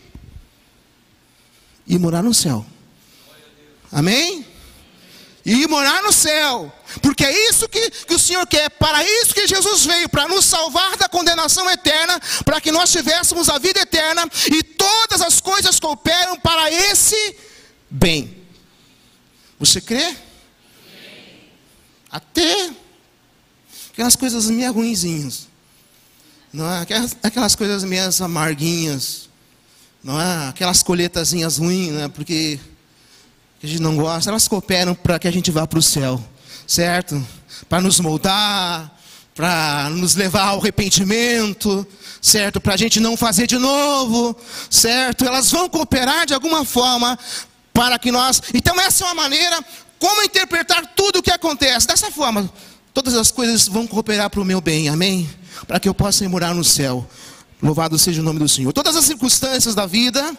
E 1.87 1.99
morar 1.99 2.23
no 2.23 2.35
céu. 2.35 2.65
Amém? 3.93 4.45
E 5.45 5.67
morar 5.67 6.03
no 6.03 6.13
céu. 6.13 6.73
Porque 7.03 7.25
é 7.25 7.51
isso 7.51 7.69
que, 7.69 7.91
que 7.91 8.15
o 8.15 8.19
Senhor 8.19 8.47
quer, 8.47 8.71
para 8.71 9.05
isso 9.05 9.35
que 9.35 9.47
Jesus 9.47 9.85
veio, 9.85 10.09
para 10.09 10.27
nos 10.27 10.45
salvar 10.45 10.97
da 10.97 11.09
condenação 11.09 11.69
eterna, 11.71 12.19
para 12.45 12.61
que 12.61 12.73
nós 12.73 12.91
tivéssemos 12.91 13.49
a 13.49 13.59
vida 13.59 13.81
eterna, 13.81 14.29
e 14.51 14.63
todas 14.63 15.21
as 15.21 15.41
coisas 15.41 15.79
cooperam 15.79 16.39
para 16.39 16.71
esse 16.71 17.37
bem. 17.91 18.43
Você 19.59 19.81
crê? 19.81 20.17
Até 22.11 22.71
aquelas 23.93 24.17
coisas 24.17 24.49
meio 24.49 24.73
ruinzinhas, 24.73 25.49
não 26.53 26.71
é? 26.71 26.81
Aquelas, 26.81 27.17
aquelas 27.23 27.55
coisas 27.55 27.85
meio 27.85 28.09
amarguinhas, 28.23 29.29
não 30.03 30.21
é? 30.21 30.49
Aquelas 30.49 30.83
colheitazinhas 30.83 31.59
ruins, 31.59 31.93
né? 31.93 32.09
Porque 32.09 32.59
que 33.65 33.71
a 33.71 33.71
gente 33.71 33.83
não 33.83 33.97
gosta, 33.97 34.31
elas 34.31 34.47
cooperam 34.47 34.95
para 34.95 35.19
que 35.19 35.27
a 35.27 35.31
gente 35.31 35.51
vá 35.51 35.67
para 35.67 35.79
o 35.79 35.83
céu, 35.83 36.23
certo? 36.67 37.27
Para 37.67 37.81
nos 37.81 37.99
moldar, 37.99 38.95
para 39.35 39.89
nos 39.91 40.15
levar 40.15 40.49
ao 40.49 40.61
arrependimento, 40.61 41.87
certo? 42.21 42.61
Para 42.61 42.75
a 42.75 42.77
gente 42.77 43.01
não 43.01 43.17
fazer 43.17 43.47
de 43.47 43.57
novo, 43.57 44.37
certo? 44.69 45.25
Elas 45.25 45.51
vão 45.51 45.69
cooperar 45.69 46.27
de 46.27 46.35
alguma 46.35 46.65
forma 46.65 47.19
para 47.73 47.99
que 47.99 48.13
nós. 48.13 48.43
Então, 48.53 48.79
essa 48.79 49.05
é 49.05 49.07
uma 49.07 49.15
maneira 49.15 49.65
como 49.99 50.23
interpretar 50.23 50.93
tudo 50.95 51.21
o 51.21 51.23
que 51.23 51.31
acontece. 51.31 51.87
Dessa 51.87 52.11
forma, 52.11 52.51
todas 52.93 53.15
as 53.15 53.31
coisas 53.31 53.67
vão 53.67 53.87
cooperar 53.87 54.29
para 54.29 54.41
o 54.41 54.45
meu 54.45 54.61
bem, 54.61 54.91
amém? 54.91 55.29
Para 55.67 55.81
que 55.81 55.89
eu 55.89 55.95
possa 55.95 56.29
morar 56.29 56.55
no 56.55 56.63
céu. 56.63 57.09
Louvado 57.63 57.99
seja 57.99 58.21
o 58.21 58.25
nome 58.25 58.41
do 58.41 58.49
Senhor. 58.49 58.75
Todas 58.75 58.95
as 58.95 59.07
circunstâncias 59.07 59.75
da 59.75 59.87
vida, 59.87 60.37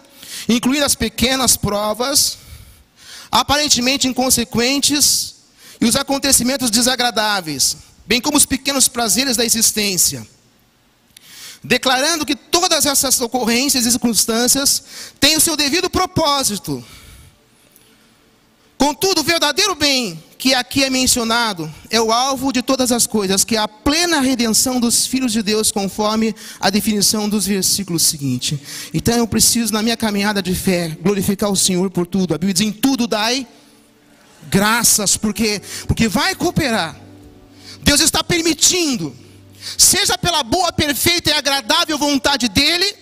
incluindo 0.48 0.86
as 0.86 0.94
pequenas 0.94 1.58
provas, 1.58 2.45
aparentemente 3.36 4.08
inconsequentes, 4.08 5.36
e 5.82 5.86
os 5.86 5.98
acontecimentos 5.98 6.70
desagradáveis, 6.70 7.76
bem 8.06 8.22
como 8.22 8.38
os 8.38 8.46
pequenos 8.46 8.88
prazeres 8.88 9.36
da 9.36 9.44
existência. 9.44 10.26
Declarando 11.62 12.26
que 12.26 12.34
todas 12.34 12.86
essas 12.86 13.20
ocorrências 13.20 13.86
e 13.86 13.92
circunstâncias 13.92 14.84
têm 15.20 15.36
o 15.36 15.42
seu 15.42 15.58
devido 15.58 15.90
propósito. 15.90 16.82
Contudo, 18.78 19.20
o 19.20 19.24
verdadeiro 19.26 19.76
bem 19.76 20.24
que 20.38 20.54
aqui 20.54 20.84
é 20.84 20.90
mencionado 20.90 21.72
é 21.90 22.00
o 22.00 22.12
alvo 22.12 22.52
de 22.52 22.62
todas 22.62 22.92
as 22.92 23.08
coisas, 23.08 23.44
que 23.44 23.56
é 23.56 23.60
a 23.60 23.68
plena 23.68 24.20
redenção 24.20 24.80
dos 24.80 25.08
filhos 25.08 25.32
de 25.32 25.42
Deus, 25.42 25.72
conforme 25.72 26.36
a 26.60 26.70
definição 26.70 27.28
dos 27.28 27.46
versículos 27.46 28.04
seguintes. 28.04 28.60
Então 28.94 29.16
eu 29.16 29.28
preciso, 29.28 29.74
na 29.74 29.82
minha 29.82 29.98
caminhada 29.98 30.42
de 30.42 30.54
fé, 30.54 30.98
glorificar 31.02 31.50
o 31.50 31.56
Senhor 31.56 31.90
por 31.90 32.06
tudo. 32.06 32.34
A 32.34 32.38
Bíblia 32.38 32.54
diz: 32.54 32.62
em 32.62 32.72
tudo 32.72 33.08
dai 33.08 33.48
graças, 34.50 35.18
porque, 35.18 35.62
porque 35.88 36.08
vai 36.08 36.36
cooperar. 36.36 36.96
Deus 37.82 38.00
está 38.00 38.24
permitindo, 38.24 39.16
seja 39.78 40.18
pela 40.18 40.44
boa, 40.44 40.72
perfeita 40.72 41.30
e 41.30 41.34
agradável 41.34 41.98
vontade 41.98 42.50
dEle, 42.50 42.96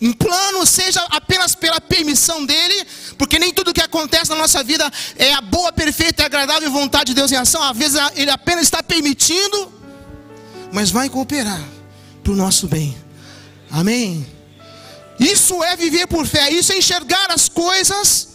em 0.00 0.12
plano, 0.12 0.64
seja 0.64 1.00
apenas 1.10 1.54
pela 1.54 1.80
permissão 1.80 2.44
dEle, 2.44 2.86
porque 3.16 3.38
nem 3.38 3.52
tudo 3.52 3.72
que 3.72 3.80
acontece 3.80 4.30
na 4.30 4.36
nossa 4.36 4.62
vida 4.62 4.88
é 5.16 5.32
a 5.32 5.40
boa, 5.40 5.72
perfeita 5.72 6.22
e 6.22 6.26
agradável 6.26 6.70
vontade 6.70 7.06
de 7.06 7.14
Deus 7.14 7.32
em 7.32 7.36
ação, 7.36 7.62
às 7.62 7.76
vezes 7.76 7.98
Ele 8.14 8.30
apenas 8.30 8.64
está 8.64 8.82
permitindo, 8.82 9.72
mas 10.72 10.90
vai 10.90 11.08
cooperar 11.08 11.62
para 12.22 12.32
o 12.32 12.36
nosso 12.36 12.68
bem, 12.68 12.96
amém? 13.70 14.26
Isso 15.18 15.62
é 15.64 15.74
viver 15.74 16.06
por 16.06 16.26
fé, 16.26 16.50
isso 16.50 16.72
é 16.72 16.78
enxergar 16.78 17.32
as 17.32 17.48
coisas 17.48 18.28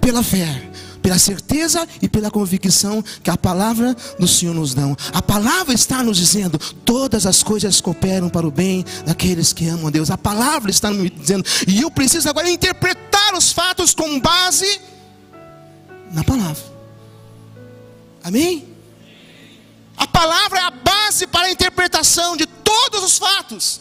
pela 0.00 0.22
fé 0.22 0.69
pela 1.10 1.18
certeza 1.18 1.88
e 2.00 2.08
pela 2.08 2.30
convicção 2.30 3.02
que 3.22 3.30
a 3.30 3.36
palavra 3.36 3.96
do 4.18 4.28
Senhor 4.28 4.54
nos 4.54 4.74
dá. 4.74 4.82
A 5.12 5.20
palavra 5.20 5.74
está 5.74 6.04
nos 6.04 6.16
dizendo: 6.16 6.56
todas 6.84 7.26
as 7.26 7.42
coisas 7.42 7.80
cooperam 7.80 8.28
para 8.28 8.46
o 8.46 8.50
bem 8.50 8.84
daqueles 9.04 9.52
que 9.52 9.66
amam 9.66 9.88
a 9.88 9.90
Deus. 9.90 10.08
A 10.08 10.16
palavra 10.16 10.70
está 10.70 10.90
nos 10.90 11.10
dizendo, 11.10 11.44
e 11.66 11.80
eu 11.80 11.90
preciso 11.90 12.28
agora 12.28 12.48
interpretar 12.48 13.34
os 13.34 13.50
fatos 13.50 13.92
com 13.92 14.20
base 14.20 14.80
na 16.12 16.22
palavra. 16.22 16.62
Amém? 18.22 18.68
A 19.96 20.06
palavra 20.06 20.60
é 20.60 20.62
a 20.62 20.70
base 20.70 21.26
para 21.26 21.46
a 21.46 21.50
interpretação 21.50 22.36
de 22.36 22.46
todos 22.46 23.02
os 23.02 23.18
fatos, 23.18 23.80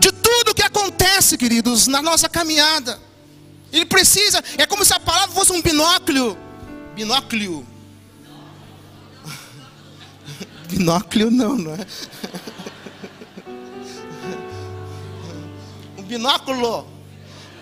de 0.00 0.10
tudo 0.10 0.54
que 0.54 0.62
acontece, 0.62 1.38
queridos, 1.38 1.86
na 1.86 2.02
nossa 2.02 2.28
caminhada. 2.28 3.07
Ele 3.72 3.84
precisa, 3.84 4.42
é 4.56 4.66
como 4.66 4.84
se 4.84 4.94
a 4.94 5.00
palavra 5.00 5.34
fosse 5.34 5.52
um 5.52 5.60
binóculo. 5.60 6.36
Binóculo. 6.94 7.66
Binóculo 10.68 11.30
não, 11.30 11.56
não 11.56 11.74
é? 11.74 11.86
Um 15.98 16.02
binóculo. 16.02 16.86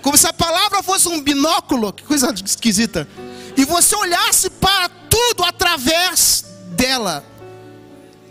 Como 0.01 0.17
se 0.17 0.27
a 0.29 0.33
palavra 0.33 0.83
fosse 0.85 1.09
um 1.09 1.21
binóculo, 1.21 1.93
que 1.93 2.05
coisa 2.05 2.33
esquisita. 2.45 3.09
E 3.57 3.65
você 3.65 3.97
olhasse 3.97 4.49
para 4.51 4.89
tudo 5.11 5.43
através 5.43 6.45
dela. 6.77 7.25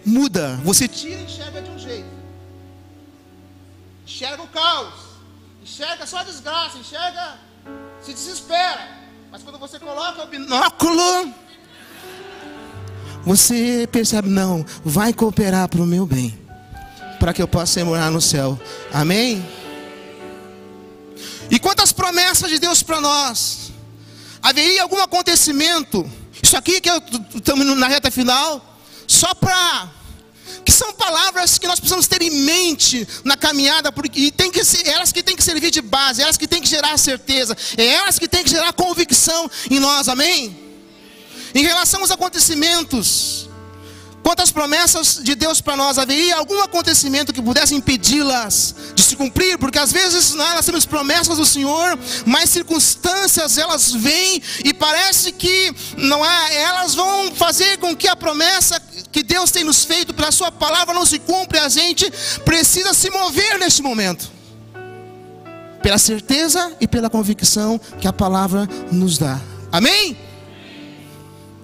Muda. 0.05 0.59
Você 0.63 0.87
tira 0.87 1.19
e 1.19 1.23
enxerga 1.25 1.61
de 1.61 1.69
um 1.69 1.79
jeito. 1.79 2.07
Enxerga 4.05 4.43
o 4.43 4.47
caos. 4.47 4.93
Enxerga 5.61 6.05
só 6.05 6.19
a 6.19 6.23
desgraça. 6.23 6.77
Enxerga 6.77 7.37
se 8.01 8.13
desespera. 8.13 8.87
Mas 9.31 9.43
quando 9.43 9.59
você 9.59 9.79
coloca 9.79 10.23
o 10.23 10.27
binóculo, 10.27 11.33
você 13.25 13.87
percebe, 13.91 14.29
não, 14.29 14.65
vai 14.83 15.11
cooperar 15.13 15.67
para 15.67 15.81
o 15.81 15.85
meu 15.85 16.05
bem, 16.05 16.39
para 17.19 17.33
que 17.33 17.41
eu 17.41 17.47
possa 17.47 17.83
morar 17.83 18.11
no 18.11 18.21
céu. 18.21 18.59
Amém? 18.93 19.45
E 21.49 21.59
quantas 21.59 21.91
promessas 21.91 22.49
de 22.49 22.59
Deus 22.59 22.81
para 22.81 23.01
nós? 23.01 23.71
Haveria 24.41 24.83
algum 24.83 25.01
acontecimento? 25.01 26.09
Isso 26.41 26.55
aqui 26.55 26.79
que 26.79 26.89
estamos 27.35 27.65
na 27.77 27.87
reta 27.87 28.11
final, 28.11 28.79
só 29.07 29.33
para 29.33 29.89
que 30.63 30.71
são 30.71 30.93
palavras 30.93 31.57
que 31.57 31.67
nós 31.67 31.79
precisamos 31.79 32.07
ter 32.07 32.21
em 32.21 32.31
mente 32.31 33.07
na 33.23 33.37
caminhada, 33.37 33.91
porque 33.91 34.19
e 34.19 34.31
tem 34.31 34.51
que 34.51 34.63
ser, 34.63 34.87
elas 34.87 35.11
que 35.11 35.21
têm 35.21 35.35
que 35.35 35.43
servir 35.43 35.71
de 35.71 35.81
base, 35.81 36.21
elas 36.21 36.37
que 36.37 36.47
têm 36.47 36.61
que 36.61 36.67
gerar 36.67 36.97
certeza, 36.97 37.55
é 37.77 37.85
elas 37.85 38.17
que 38.17 38.27
têm 38.27 38.43
que 38.43 38.49
gerar 38.49 38.73
convicção 38.73 39.49
em 39.69 39.79
nós, 39.79 40.07
amém? 40.09 40.65
Em 41.53 41.63
relação 41.63 42.01
aos 42.01 42.11
acontecimentos, 42.11 43.47
quantas 44.21 44.51
promessas 44.51 45.19
de 45.21 45.35
Deus 45.35 45.61
para 45.61 45.77
nós, 45.77 45.97
haveria 45.97 46.35
algum 46.35 46.59
acontecimento 46.61 47.31
que 47.31 47.41
pudesse 47.41 47.75
impedi-las 47.75 48.75
de 48.95 49.03
se 49.03 49.15
cumprir? 49.15 49.57
Porque 49.57 49.77
às 49.77 49.91
vezes 49.91 50.33
nós 50.33 50.65
temos 50.65 50.85
promessas 50.85 51.37
do 51.37 51.45
Senhor, 51.45 51.97
mas 52.25 52.49
circunstâncias 52.49 53.57
elas 53.57 53.93
vêm 53.93 54.41
e 54.63 54.73
parece 54.73 55.31
que 55.31 55.73
não 55.95 56.25
é, 56.25 56.61
elas 56.63 56.95
vão 56.95 57.31
fazer 57.35 57.77
com 57.77 57.95
que 57.95 58.07
a 58.07 58.15
promessa 58.15 58.81
que 59.15 59.23
Deus 59.23 59.49
tem 59.49 59.63
nos 59.63 59.85
feito 59.85 60.13
pela 60.13 60.29
Sua 60.29 60.51
palavra 60.51 60.93
não 60.93 61.05
se 61.05 61.19
cumpre, 61.19 61.57
a 61.57 61.69
gente 61.69 62.11
precisa 62.43 62.93
se 62.93 63.09
mover 63.09 63.57
neste 63.57 63.81
momento, 63.81 64.29
pela 65.81 65.97
certeza 65.97 66.75
e 66.81 66.87
pela 66.87 67.09
convicção 67.09 67.79
que 68.01 68.09
a 68.09 68.11
palavra 68.11 68.67
nos 68.91 69.17
dá. 69.17 69.39
Amém? 69.71 70.17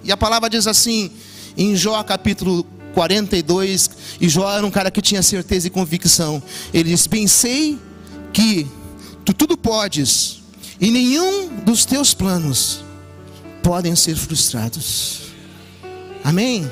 E 0.02 0.14
a 0.14 0.16
palavra 0.16 0.50
diz 0.50 0.66
assim, 0.66 1.12
em 1.58 1.76
Jó 1.76 2.02
capítulo 2.04 2.66
42, 2.94 3.90
e 4.22 4.30
Jó 4.30 4.50
era 4.50 4.66
um 4.66 4.72
cara 4.72 4.90
que 4.90 5.02
tinha 5.02 5.22
certeza 5.22 5.68
e 5.68 5.70
convicção. 5.70 6.42
Ele 6.74 6.90
diz: 6.92 7.06
Pensei 7.06 7.78
que 8.32 8.66
tu 9.26 9.34
tudo 9.34 9.58
podes, 9.58 10.42
e 10.80 10.90
nenhum 10.90 11.50
dos 11.66 11.84
teus 11.84 12.14
planos 12.14 12.82
podem 13.62 13.94
ser 13.94 14.16
frustrados. 14.16 15.24
Amém? 16.24 16.72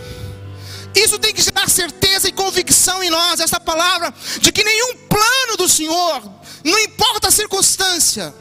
Isso 1.04 1.18
tem 1.18 1.34
que 1.34 1.42
gerar 1.42 1.70
certeza 1.70 2.28
e 2.28 2.32
convicção 2.32 3.02
em 3.02 3.10
nós, 3.10 3.40
essa 3.40 3.58
palavra, 3.60 4.14
de 4.42 4.52
que 4.52 4.64
nenhum 4.66 4.96
plano 5.08 5.56
do 5.58 5.70
Senhor, 5.70 6.22
não 6.64 6.78
importa 6.80 7.30
a 7.30 7.32
circunstância, 7.32 8.34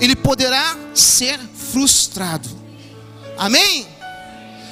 ele 0.00 0.16
poderá 0.16 0.74
ser 0.94 1.38
frustrado. 1.70 2.48
Amém? 3.36 3.86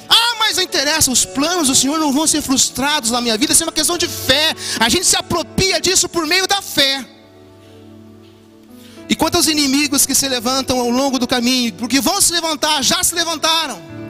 Ah, 0.09 0.35
mas 0.39 0.57
não 0.57 0.63
interessa, 0.63 1.11
os 1.11 1.25
planos 1.25 1.67
do 1.67 1.75
Senhor 1.75 1.99
não 1.99 2.11
vão 2.11 2.25
ser 2.25 2.41
frustrados 2.41 3.11
na 3.11 3.21
minha 3.21 3.37
vida, 3.37 3.53
isso 3.53 3.63
é 3.63 3.67
uma 3.67 3.71
questão 3.71 3.97
de 3.97 4.07
fé. 4.07 4.55
A 4.79 4.89
gente 4.89 5.05
se 5.05 5.15
apropria 5.15 5.79
disso 5.79 6.09
por 6.09 6.25
meio 6.25 6.47
da 6.47 6.59
fé. 6.59 7.05
E 9.07 9.15
quantos 9.15 9.47
inimigos 9.47 10.07
que 10.07 10.15
se 10.15 10.27
levantam 10.27 10.79
ao 10.79 10.89
longo 10.89 11.19
do 11.19 11.27
caminho, 11.27 11.73
porque 11.73 12.01
vão 12.01 12.19
se 12.19 12.33
levantar, 12.33 12.83
já 12.83 13.03
se 13.03 13.13
levantaram 13.13 14.02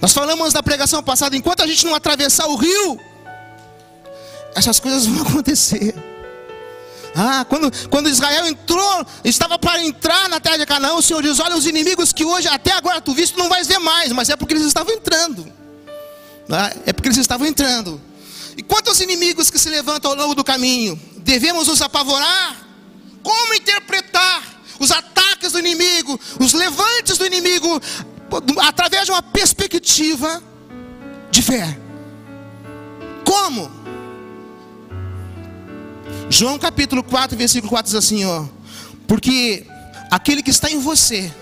nós 0.00 0.12
falamos 0.12 0.52
na 0.52 0.62
pregação 0.62 1.02
passada, 1.02 1.36
enquanto 1.36 1.62
a 1.62 1.66
gente 1.66 1.84
não 1.86 1.94
atravessar 1.94 2.46
o 2.46 2.56
rio, 2.56 3.00
essas 4.54 4.78
coisas 4.80 5.06
vão 5.06 5.22
acontecer. 5.26 5.94
Ah, 7.14 7.46
quando, 7.48 7.72
quando 7.88 8.10
Israel 8.10 8.46
entrou, 8.46 9.06
estava 9.24 9.58
para 9.58 9.82
entrar 9.82 10.28
na 10.28 10.38
terra 10.38 10.58
de 10.58 10.66
Canaã, 10.66 10.94
o 10.94 11.02
Senhor 11.02 11.22
diz: 11.22 11.40
Olha, 11.40 11.56
os 11.56 11.66
inimigos 11.66 12.12
que 12.12 12.24
hoje, 12.24 12.46
até 12.46 12.72
agora 12.72 13.00
tu 13.00 13.14
viste, 13.14 13.38
não 13.38 13.48
vais 13.48 13.66
ver 13.66 13.78
mais, 13.78 14.12
mas 14.12 14.28
é 14.28 14.36
porque 14.36 14.52
eles 14.52 14.66
estavam 14.66 14.94
entrando. 14.94 15.50
Ah, 16.50 16.72
é 16.84 16.92
porque 16.92 17.08
eles 17.08 17.16
estavam 17.16 17.46
entrando. 17.46 18.00
E 18.56 18.62
quantos 18.62 19.00
inimigos 19.00 19.48
que 19.48 19.58
se 19.58 19.70
levantam 19.70 20.10
ao 20.10 20.16
longo 20.16 20.34
do 20.34 20.44
caminho? 20.44 21.00
Devemos 21.18 21.68
nos 21.68 21.80
apavorar? 21.80 22.56
Como 23.22 23.54
interpretar 23.54 24.42
os 24.78 24.90
ataques 24.90 25.52
do 25.52 25.58
inimigo, 25.58 26.20
os 26.38 26.52
levantes 26.52 27.16
do 27.16 27.26
inimigo, 27.26 27.80
através 28.62 29.06
de 29.06 29.10
uma 29.10 29.22
perspectiva 29.22 30.42
de 31.30 31.42
fé. 31.42 31.78
Como? 33.24 33.70
João 36.28 36.58
capítulo 36.58 37.02
4, 37.02 37.36
versículo 37.36 37.70
4 37.70 37.86
diz 37.90 37.94
assim, 37.94 38.24
ó: 38.24 38.44
Porque 39.06 39.66
aquele 40.10 40.42
que 40.42 40.50
está 40.50 40.70
em 40.70 40.78
você 40.78 41.32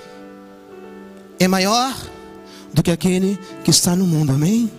é 1.39 1.49
maior 1.49 1.95
do 2.73 2.83
que 2.83 2.91
aquele 2.91 3.39
que 3.63 3.71
está 3.71 3.95
no 3.95 4.07
mundo. 4.07 4.33
Amém? 4.33 4.71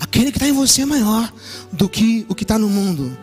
Aquele 0.00 0.30
que 0.30 0.36
está 0.36 0.46
em 0.48 0.52
você 0.52 0.82
é 0.82 0.86
maior 0.86 1.32
do 1.72 1.88
que 1.88 2.26
o 2.28 2.34
que 2.34 2.44
está 2.44 2.58
no 2.58 2.68
mundo. 2.68 3.16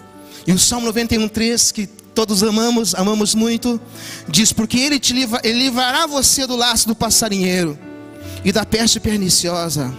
E 0.45 0.51
o 0.51 0.59
Salmo 0.59 0.87
91, 0.87 1.27
3, 1.27 1.71
que 1.71 1.89
todos 2.13 2.43
amamos, 2.43 2.93
amamos 2.95 3.33
muito, 3.33 3.79
diz: 4.27 4.51
Porque 4.51 4.79
Ele 4.79 4.99
te 4.99 5.13
livra, 5.13 5.39
ele 5.43 5.59
livrará 5.59 6.05
você 6.05 6.45
do 6.45 6.55
laço 6.55 6.87
do 6.87 6.95
passarinheiro 6.95 7.77
e 8.43 8.51
da 8.51 8.65
peste 8.65 8.99
perniciosa. 8.99 9.93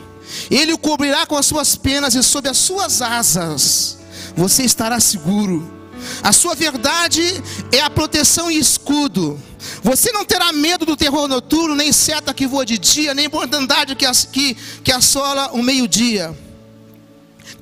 Ele 0.51 0.73
o 0.73 0.79
cobrirá 0.79 1.27
com 1.27 1.37
as 1.37 1.47
suas 1.47 1.77
penas 1.77 2.15
e 2.15 2.23
sob 2.23 2.49
as 2.49 2.57
suas 2.57 3.03
asas 3.03 3.99
você 4.35 4.63
estará 4.65 4.99
seguro. 5.01 5.81
A 6.23 6.33
sua 6.33 6.55
verdade 6.55 7.23
é 7.71 7.81
a 7.81 7.91
proteção 7.91 8.51
e 8.51 8.59
escudo. 8.59 9.41
Você 9.83 10.11
não 10.11 10.25
terá 10.25 10.53
medo 10.53 10.85
do 10.85 10.97
terror 10.97 11.29
noturno, 11.29 11.77
nem 11.77 11.93
seta 11.93 12.35
que 12.35 12.47
voa 12.47 12.67
de 12.67 12.79
dia, 12.79 13.15
nem 13.15 13.29
mortandade 13.29 13.95
que, 13.95 14.07
que, 14.33 14.57
que 14.83 14.91
assola 14.91 15.53
o 15.53 15.63
meio-dia. 15.63 16.37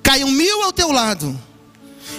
Caiam 0.03 0.31
mil 0.31 0.63
ao 0.63 0.73
teu 0.73 0.91
lado 0.91 1.39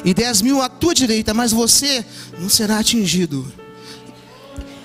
e 0.04 0.14
dez 0.14 0.42
mil 0.42 0.62
à 0.62 0.70
tua 0.70 0.94
direita, 0.94 1.34
mas 1.34 1.52
você 1.52 2.06
não 2.40 2.50
será 2.50 2.80
atingido. 2.80 3.52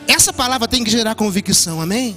Essa 0.07 0.33
palavra 0.33 0.69
tem 0.69 0.85
que 0.85 0.91
gerar 0.91 1.15
convicção, 1.15 1.81
amém? 1.81 2.17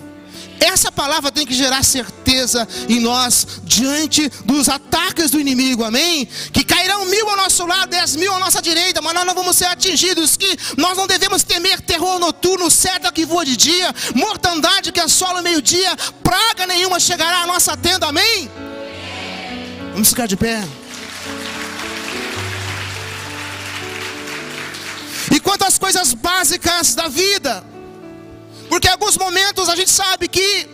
Essa 0.60 0.92
palavra 0.92 1.32
tem 1.32 1.46
que 1.46 1.54
gerar 1.54 1.84
certeza 1.84 2.68
em 2.90 3.00
nós 3.00 3.62
diante 3.64 4.30
dos 4.44 4.68
ataques 4.68 5.32
do 5.32 5.40
inimigo, 5.40 5.84
amém? 5.84 6.28
Que 6.52 6.64
cairão 6.64 7.06
mil 7.06 7.30
ao 7.30 7.38
nosso 7.38 7.66
lado, 7.66 7.90
dez 7.90 8.16
mil 8.16 8.34
à 8.34 8.40
nossa 8.40 8.62
direita, 8.62 9.02
mas 9.02 9.14
nós 9.14 9.26
não 9.26 9.34
vamos 9.34 9.56
ser 9.56 9.66
atingidos. 9.66 10.36
Que 10.36 10.58
nós 10.78 10.98
não 10.98 11.08
devemos 11.08 11.44
temer 11.44 11.80
terror 11.82 12.20
noturno, 12.20 12.70
seta 12.70 13.12
que 13.12 13.26
voa 13.26 13.46
de 13.46 13.56
dia, 13.56 13.94
mortandade 14.16 14.92
que 14.92 15.00
assola 15.00 15.40
o 15.40 15.44
meio-dia, 15.44 15.96
praga 16.22 16.68
nenhuma 16.68 17.00
chegará 17.00 17.44
à 17.44 17.48
nossa 17.48 17.78
tenda, 17.78 18.08
amém? 18.08 18.52
Vamos 19.94 20.10
ficar 20.10 20.28
de 20.28 20.36
pé. 20.36 20.62
E 25.40 25.42
quanto 25.42 25.64
às 25.64 25.78
coisas 25.80 26.14
básicas 26.14 26.94
da 26.96 27.08
vida, 27.08 27.64
porque 28.68 28.90
alguns 28.90 29.16
momentos 29.18 29.70
a 29.70 29.76
gente 29.76 29.90
sabe 29.90 30.28
que 30.28 30.68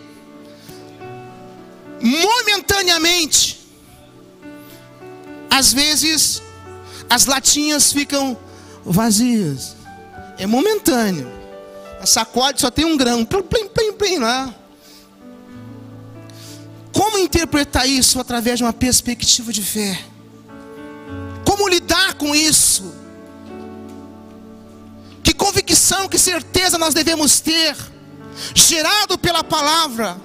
momentaneamente 2.00 3.60
às 5.48 5.72
vezes 5.72 6.42
as 7.08 7.26
latinhas 7.26 7.92
ficam 7.92 8.36
vazias. 8.84 9.76
É 10.36 10.48
momentâneo. 10.48 11.30
A 12.00 12.06
sacode 12.06 12.60
só 12.60 12.68
tem 12.68 12.84
um 12.84 12.96
grão. 12.96 13.24
Plim, 13.24 13.68
plim, 13.68 13.92
plim, 13.92 14.18
lá. 14.18 14.52
Como 16.92 17.18
interpretar 17.18 17.88
isso 17.88 18.18
através 18.18 18.58
de 18.58 18.64
uma 18.64 18.72
perspectiva 18.72 19.52
de 19.52 19.62
fé? 19.62 19.96
Como 21.44 21.68
lidar 21.68 22.14
com 22.14 22.34
isso? 22.34 22.85
Convicção, 26.06 26.08
que 26.08 26.18
certeza 26.18 26.78
nós 26.78 26.94
devemos 26.94 27.40
ter, 27.40 27.76
gerado 28.54 29.18
pela 29.18 29.42
palavra, 29.42 30.16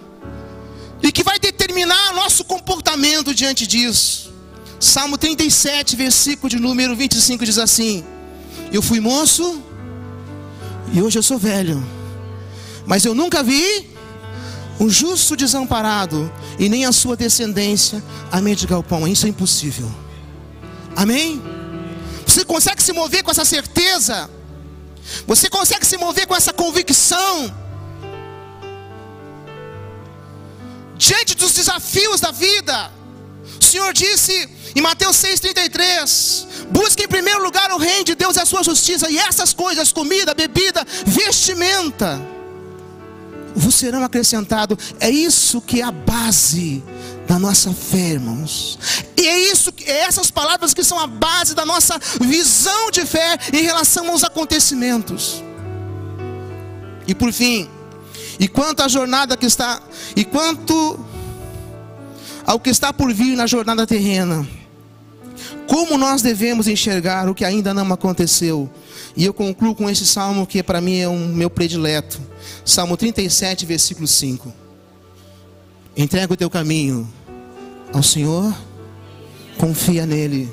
e 1.02 1.12
que 1.12 1.24
vai 1.24 1.40
determinar 1.40 2.14
nosso 2.14 2.44
comportamento 2.44 3.34
diante 3.34 3.66
disso. 3.66 4.32
Salmo 4.80 5.18
37, 5.18 5.96
versículo 5.96 6.50
de 6.50 6.60
número 6.60 6.96
25 6.96 7.46
diz 7.46 7.58
assim: 7.58 8.04
Eu 8.72 8.82
fui 8.82 9.00
moço 9.00 9.62
e 10.94 11.02
hoje 11.02 11.18
eu 11.18 11.24
sou 11.24 11.38
velho, 11.38 11.84
mas 12.86 13.06
eu 13.06 13.14
nunca 13.16 13.44
vi 13.44 13.90
um 14.80 14.90
justo 14.90 15.36
desamparado 15.36 16.32
e 16.58 16.68
nem 16.68 16.86
a 16.86 16.92
sua 16.92 17.16
descendência 17.16 18.04
a 18.32 18.42
mendigar 18.42 18.80
o 18.80 18.84
pão. 18.84 19.08
Isso 19.08 19.26
é 19.26 19.30
impossível. 19.30 19.92
Amém? 20.96 21.42
Você 22.26 22.44
consegue 22.44 22.82
se 22.82 22.94
mover 22.94 23.24
com 23.24 23.32
essa 23.32 23.46
certeza? 23.46 24.30
Você 25.28 25.50
consegue 25.50 25.86
se 25.86 25.98
mover 25.98 26.28
com 26.28 26.36
essa 26.36 26.54
convicção? 26.54 27.54
Diante 30.98 31.36
dos 31.36 31.54
desafios 31.54 32.22
da 32.22 32.32
vida, 32.32 32.92
o 33.60 33.64
Senhor 33.64 33.92
disse 33.94 34.50
em 34.76 34.82
Mateus 34.82 35.18
6,33: 35.18 36.68
Busque 36.70 37.04
em 37.04 37.08
primeiro 37.08 37.44
lugar 37.44 37.72
o 37.72 37.78
reino 37.78 38.06
de 38.06 38.16
Deus 38.16 38.36
e 38.36 38.40
a 38.40 38.46
sua 38.46 38.64
justiça, 38.64 39.10
e 39.10 39.18
essas 39.18 39.54
coisas, 39.54 39.92
comida, 39.92 40.34
bebida, 40.34 40.86
vestimenta, 41.06 42.22
vos 43.56 43.76
serão 43.76 44.04
acrescentados. 44.04 44.94
É 45.00 45.10
isso 45.10 45.62
que 45.62 45.82
é 45.82 45.84
a 45.84 45.92
base 45.92 46.84
da 47.32 47.40
nossa 47.40 47.72
fé, 47.72 48.10
irmãos. 48.10 48.78
E 49.16 49.26
é 49.26 49.40
isso, 49.54 49.74
é 49.86 50.02
essas 50.02 50.30
palavras 50.30 50.74
que 50.74 50.84
são 50.84 51.00
a 51.00 51.08
base 51.08 51.56
da 51.56 51.66
nossa 51.66 51.98
visão 52.20 52.92
de 52.92 53.06
fé 53.06 53.38
em 53.54 53.62
relação 53.62 54.12
aos 54.12 54.22
acontecimentos. 54.22 55.42
E 57.08 57.16
por 57.16 57.32
fim, 57.32 57.70
e 58.38 58.50
quanto 58.50 58.82
à 58.82 58.90
jornada 58.90 59.38
que 59.38 59.46
está, 59.46 59.82
e 60.14 60.26
quanto 60.26 61.00
ao 62.46 62.60
que 62.60 62.70
está 62.70 62.92
por 62.92 63.14
vir 63.14 63.38
na 63.38 63.48
jornada 63.48 63.88
terrena, 63.88 64.46
como 65.68 65.98
nós 65.98 66.22
devemos 66.22 66.68
enxergar 66.68 67.30
o 67.30 67.34
que 67.34 67.46
ainda 67.46 67.74
não 67.74 67.94
aconteceu? 67.94 68.70
E 69.16 69.24
eu 69.24 69.34
concluo 69.34 69.74
com 69.74 69.90
esse 69.90 70.06
salmo 70.06 70.46
que 70.46 70.62
para 70.62 70.82
mim 70.82 71.00
é 71.00 71.08
um 71.08 71.28
meu 71.30 71.50
predileto. 71.50 72.20
Salmo 72.66 72.98
37, 72.98 73.66
versículo 73.66 74.06
5. 74.06 74.54
Entrega 75.96 76.34
o 76.34 76.38
teu 76.38 76.50
caminho 76.50 77.21
ao 77.94 78.04
Senhor, 78.04 78.54
confia 79.58 80.06
nele. 80.06 80.50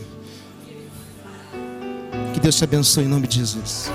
Que 2.35 2.41
Deus 2.41 2.57
te 2.57 2.65
abençoe 2.65 3.05
em 3.05 3.09
nome 3.09 3.27
de 3.27 3.37
Jesus. 3.37 3.91